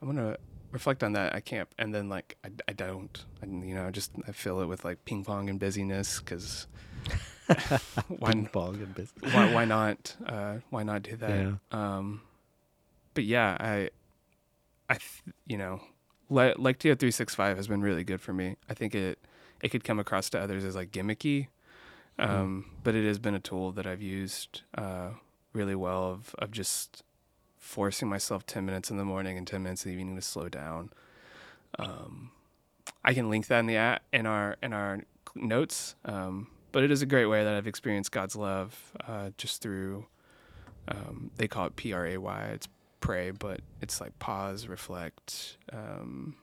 I'm 0.00 0.08
gonna 0.08 0.36
reflect 0.74 1.02
on 1.02 1.12
that 1.12 1.34
I 1.34 1.40
can't. 1.40 1.68
and 1.78 1.94
then 1.94 2.10
like 2.10 2.36
I, 2.44 2.50
I 2.68 2.72
don't, 2.74 3.24
I, 3.42 3.46
you 3.46 3.74
know, 3.74 3.90
just 3.90 4.10
I 4.28 4.32
fill 4.32 4.60
it 4.60 4.66
with 4.66 4.84
like 4.84 5.04
ping 5.06 5.24
pong 5.24 5.48
and 5.48 5.58
busyness 5.58 6.18
because 6.18 6.66
why 8.08 8.32
Ping 8.32 8.46
pong 8.52 8.74
and 8.82 8.94
business. 8.94 9.32
why 9.32 9.52
why 9.54 9.64
not 9.64 10.16
uh, 10.26 10.56
why 10.70 10.82
not 10.82 11.02
do 11.02 11.16
that? 11.16 11.30
Yeah. 11.30 11.52
Um, 11.70 12.20
but 13.14 13.24
yeah, 13.24 13.56
I 13.60 13.90
I 14.90 14.94
th- 14.94 15.22
you 15.46 15.56
know 15.56 15.80
like 16.28 16.58
like 16.58 16.78
TO 16.78 16.94
three 16.94 17.10
six 17.10 17.34
five 17.34 17.56
has 17.56 17.68
been 17.68 17.80
really 17.82 18.04
good 18.04 18.20
for 18.20 18.32
me. 18.32 18.56
I 18.68 18.74
think 18.74 18.94
it 18.94 19.18
it 19.62 19.68
could 19.70 19.84
come 19.84 19.98
across 19.98 20.28
to 20.30 20.40
others 20.40 20.64
as 20.64 20.74
like 20.74 20.90
gimmicky, 20.90 21.46
um, 22.18 22.66
but 22.82 22.94
it 22.94 23.06
has 23.06 23.18
been 23.18 23.34
a 23.34 23.40
tool 23.40 23.72
that 23.72 23.86
I've 23.86 24.02
used 24.02 24.62
uh, 24.76 25.10
really 25.52 25.74
well 25.74 26.04
of 26.10 26.34
of 26.38 26.50
just 26.50 27.02
forcing 27.64 28.08
myself 28.08 28.44
ten 28.46 28.64
minutes 28.66 28.90
in 28.90 28.98
the 28.98 29.04
morning 29.04 29.38
and 29.38 29.46
ten 29.46 29.62
minutes 29.62 29.84
in 29.84 29.92
the 29.92 29.98
evening 29.98 30.16
to 30.16 30.22
slow 30.22 30.48
down. 30.48 30.90
Um, 31.78 32.30
I 33.02 33.14
can 33.14 33.30
link 33.30 33.46
that 33.46 33.60
in 33.60 33.66
the 33.66 34.00
in 34.12 34.26
our 34.26 34.56
in 34.62 34.72
our 34.72 35.00
notes, 35.34 35.96
um, 36.04 36.48
but 36.72 36.82
it 36.82 36.90
is 36.90 37.02
a 37.02 37.06
great 37.06 37.26
way 37.26 37.42
that 37.42 37.54
I've 37.54 37.66
experienced 37.66 38.12
God's 38.12 38.36
love 38.36 38.92
uh, 39.08 39.30
just 39.38 39.62
through. 39.62 40.06
Um, 40.86 41.30
they 41.36 41.48
call 41.48 41.66
it 41.66 41.74
P 41.74 41.92
R 41.92 42.06
A 42.06 42.18
Y. 42.18 42.42
It's 42.52 42.68
pray, 43.00 43.30
but 43.30 43.60
it's 43.80 44.00
like 44.00 44.18
pause, 44.18 44.68
reflect, 44.68 45.56
um, 45.72 46.36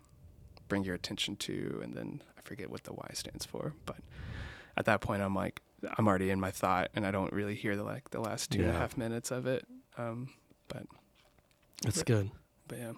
bring 0.68 0.84
your 0.84 0.96
attention 0.96 1.36
to, 1.36 1.80
and 1.84 1.94
then 1.94 2.22
I 2.38 2.42
forget 2.42 2.70
what 2.70 2.84
the 2.84 2.94
Y 2.94 3.10
stands 3.14 3.46
for. 3.46 3.74
But 3.86 3.98
at 4.76 4.86
that 4.86 5.02
point, 5.02 5.22
I'm 5.22 5.36
like, 5.36 5.62
I'm 5.98 6.08
already 6.08 6.32
in 6.32 6.40
my 6.40 6.52
thought, 6.52 6.90
and 6.96 7.06
I 7.06 7.12
don't 7.12 7.32
really 7.32 7.56
hear 7.56 7.76
the 7.76 7.84
like 7.84 8.10
the 8.10 8.20
last 8.20 8.52
two 8.52 8.62
and 8.62 8.72
a 8.72 8.74
half 8.74 8.98
minutes 8.98 9.32
of 9.32 9.46
it. 9.46 9.66
Um, 9.98 10.30
That's 11.82 12.04
good. 12.04 12.32
but 12.68 12.78
yeah, 12.78 12.92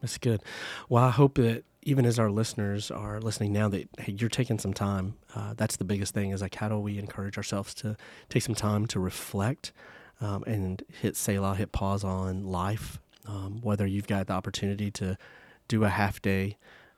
That's 0.00 0.18
good. 0.18 0.42
Well, 0.88 1.04
I 1.04 1.10
hope 1.10 1.34
that 1.36 1.64
even 1.82 2.04
as 2.04 2.18
our 2.18 2.30
listeners 2.30 2.90
are 2.90 3.20
listening 3.20 3.52
now, 3.52 3.68
that 3.68 3.88
hey, 3.98 4.12
you're 4.12 4.28
taking 4.28 4.58
some 4.58 4.74
time. 4.74 5.14
Uh, 5.34 5.54
that's 5.56 5.76
the 5.76 5.84
biggest 5.84 6.12
thing. 6.14 6.30
Is 6.30 6.42
like, 6.42 6.54
how 6.56 6.68
do 6.68 6.78
we 6.78 6.98
encourage 6.98 7.36
ourselves 7.36 7.74
to 7.74 7.96
take 8.28 8.42
some 8.42 8.54
time 8.54 8.86
to 8.88 9.00
reflect 9.00 9.72
um, 10.20 10.44
and 10.46 10.82
hit 10.88 11.16
say, 11.16 11.36
Selah, 11.36 11.54
hit 11.54 11.72
pause 11.72 12.04
on 12.04 12.44
life. 12.44 12.98
Um, 13.26 13.60
whether 13.62 13.86
you've 13.86 14.06
got 14.06 14.26
the 14.26 14.32
opportunity 14.32 14.90
to 14.92 15.16
do 15.68 15.84
a 15.84 15.88
half 15.88 16.20
day 16.20 16.56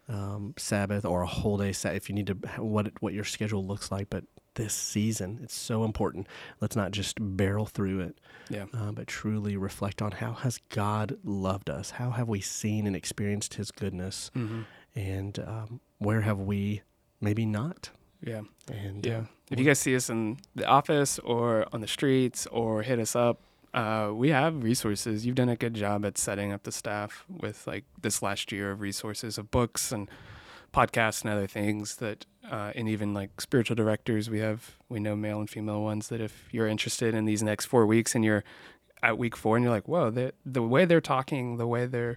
um, 0.08 0.54
Sabbath 0.56 1.04
or 1.04 1.22
a 1.22 1.26
whole 1.26 1.58
day 1.58 1.72
Sabbath 1.72 1.96
if 1.96 2.08
you 2.08 2.14
need 2.14 2.26
to 2.28 2.34
what 2.58 2.90
what 3.00 3.12
your 3.12 3.24
schedule 3.24 3.64
looks 3.66 3.90
like. 3.92 4.08
But 4.10 4.24
this 4.54 4.74
season, 4.74 5.40
it's 5.42 5.54
so 5.54 5.84
important. 5.84 6.26
Let's 6.60 6.76
not 6.76 6.90
just 6.90 7.16
barrel 7.20 7.66
through 7.66 8.00
it, 8.00 8.18
Yeah. 8.50 8.66
uh, 8.74 8.92
but 8.92 9.06
truly 9.06 9.56
reflect 9.56 10.02
on 10.02 10.12
how 10.12 10.32
has 10.34 10.58
God 10.68 11.16
loved 11.24 11.70
us? 11.70 11.90
How 11.92 12.10
have 12.10 12.28
we 12.28 12.40
seen 12.40 12.86
and 12.86 12.94
experienced 12.96 13.54
His 13.54 13.70
goodness, 13.70 14.30
Mm-hmm. 14.34 14.62
and 14.94 15.38
um, 15.40 15.80
where 15.98 16.20
have 16.22 16.38
we 16.40 16.82
maybe 17.20 17.46
not? 17.46 17.90
Yeah. 18.20 18.42
And 18.70 19.04
Yeah. 19.04 19.18
uh, 19.18 19.24
If 19.50 19.58
you 19.58 19.64
guys 19.64 19.78
see 19.80 19.96
us 19.96 20.08
in 20.10 20.38
the 20.54 20.64
office 20.66 21.18
or 21.20 21.66
on 21.72 21.80
the 21.80 21.88
streets 21.88 22.46
or 22.48 22.82
hit 22.82 22.98
us 22.98 23.16
up, 23.16 23.40
uh, 23.74 24.10
we 24.14 24.28
have 24.28 24.62
resources. 24.62 25.24
You've 25.26 25.34
done 25.34 25.48
a 25.48 25.56
good 25.56 25.74
job 25.74 26.04
at 26.04 26.18
setting 26.18 26.52
up 26.52 26.62
the 26.64 26.72
staff 26.72 27.24
with 27.28 27.66
like 27.66 27.84
this 28.00 28.22
last 28.22 28.52
year 28.52 28.70
of 28.70 28.80
resources 28.80 29.38
of 29.38 29.50
books 29.50 29.90
and 29.92 30.08
podcasts 30.72 31.22
and 31.22 31.30
other 31.30 31.46
things 31.46 31.96
that, 31.96 32.24
uh, 32.50 32.72
and 32.74 32.88
even 32.88 33.12
like 33.14 33.40
spiritual 33.40 33.76
directors. 33.76 34.28
We 34.30 34.38
have, 34.40 34.76
we 34.88 35.00
know 35.00 35.14
male 35.16 35.38
and 35.40 35.48
female 35.50 35.82
ones 35.82 36.08
that 36.08 36.20
if 36.20 36.48
you're 36.50 36.66
interested 36.68 37.14
in 37.14 37.24
these 37.26 37.42
next 37.42 37.66
four 37.66 37.86
weeks 37.86 38.14
and 38.14 38.24
you're 38.24 38.42
at 39.02 39.18
week 39.18 39.36
four 39.36 39.56
and 39.56 39.62
you're 39.64 39.72
like, 39.72 39.88
whoa, 39.88 40.10
the 40.10 40.32
the 40.46 40.62
way 40.62 40.84
they're 40.84 41.00
talking, 41.00 41.56
the 41.56 41.66
way 41.66 41.86
they're, 41.86 42.16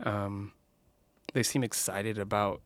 um, 0.00 0.52
they 1.32 1.42
seem 1.42 1.62
excited 1.64 2.18
about 2.18 2.60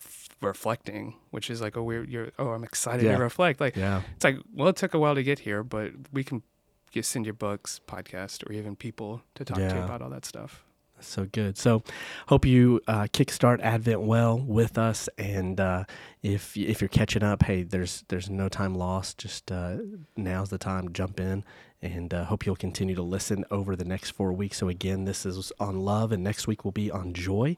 f- 0.00 0.28
reflecting, 0.40 1.14
which 1.30 1.50
is 1.50 1.60
like 1.60 1.76
a 1.76 1.82
weird. 1.82 2.08
You're 2.10 2.30
oh, 2.38 2.48
I'm 2.50 2.64
excited 2.64 3.04
Yeah. 3.04 3.16
to 3.16 3.22
reflect. 3.22 3.60
Like 3.60 3.76
yeah, 3.76 4.02
it's 4.16 4.24
like 4.24 4.38
well, 4.54 4.68
it 4.68 4.76
took 4.76 4.94
a 4.94 4.98
while 4.98 5.14
to 5.14 5.22
get 5.22 5.40
here, 5.40 5.62
but 5.62 5.92
we 6.12 6.24
can 6.24 6.42
just 6.90 7.10
send 7.10 7.24
your 7.26 7.34
books, 7.34 7.80
podcast, 7.86 8.48
or 8.48 8.52
even 8.52 8.76
people 8.76 9.22
to 9.34 9.44
talk 9.44 9.56
to 9.58 9.62
you 9.76 9.82
about 9.82 10.02
all 10.02 10.10
that 10.10 10.24
stuff. 10.24 10.64
So 11.06 11.26
good. 11.30 11.58
So, 11.58 11.82
hope 12.28 12.44
you 12.44 12.80
uh, 12.86 13.04
kickstart 13.12 13.60
Advent 13.60 14.02
well 14.02 14.38
with 14.38 14.78
us, 14.78 15.08
and 15.18 15.60
uh, 15.60 15.84
if 16.22 16.56
if 16.56 16.80
you're 16.80 16.88
catching 16.88 17.22
up, 17.22 17.42
hey, 17.44 17.62
there's 17.62 18.04
there's 18.08 18.30
no 18.30 18.48
time 18.48 18.74
lost. 18.74 19.18
Just 19.18 19.50
uh, 19.50 19.76
now's 20.16 20.50
the 20.50 20.58
time. 20.58 20.92
Jump 20.92 21.20
in, 21.20 21.44
and 21.80 22.12
uh, 22.12 22.24
hope 22.24 22.46
you'll 22.46 22.56
continue 22.56 22.94
to 22.94 23.02
listen 23.02 23.44
over 23.50 23.76
the 23.76 23.84
next 23.84 24.10
four 24.10 24.32
weeks. 24.32 24.58
So 24.58 24.68
again, 24.68 25.04
this 25.04 25.26
is 25.26 25.52
on 25.58 25.80
love, 25.80 26.12
and 26.12 26.22
next 26.22 26.46
week 26.46 26.64
will 26.64 26.72
be 26.72 26.90
on 26.90 27.12
joy. 27.12 27.56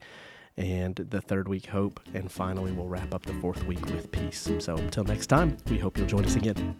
And 0.57 0.95
the 0.95 1.19
third 1.19 1.49
week, 1.49 1.65
hope. 1.65 1.99
And 2.13 2.31
finally, 2.31 2.71
we'll 2.71 2.87
wrap 2.87 3.13
up 3.13 3.25
the 3.25 3.33
fourth 3.33 3.65
week 3.65 3.85
with 3.87 4.09
peace. 4.11 4.49
So, 4.59 4.77
until 4.77 5.03
next 5.03 5.27
time, 5.27 5.57
we 5.69 5.77
hope 5.77 5.97
you'll 5.97 6.07
join 6.07 6.23
us 6.23 6.35
again. 6.35 6.77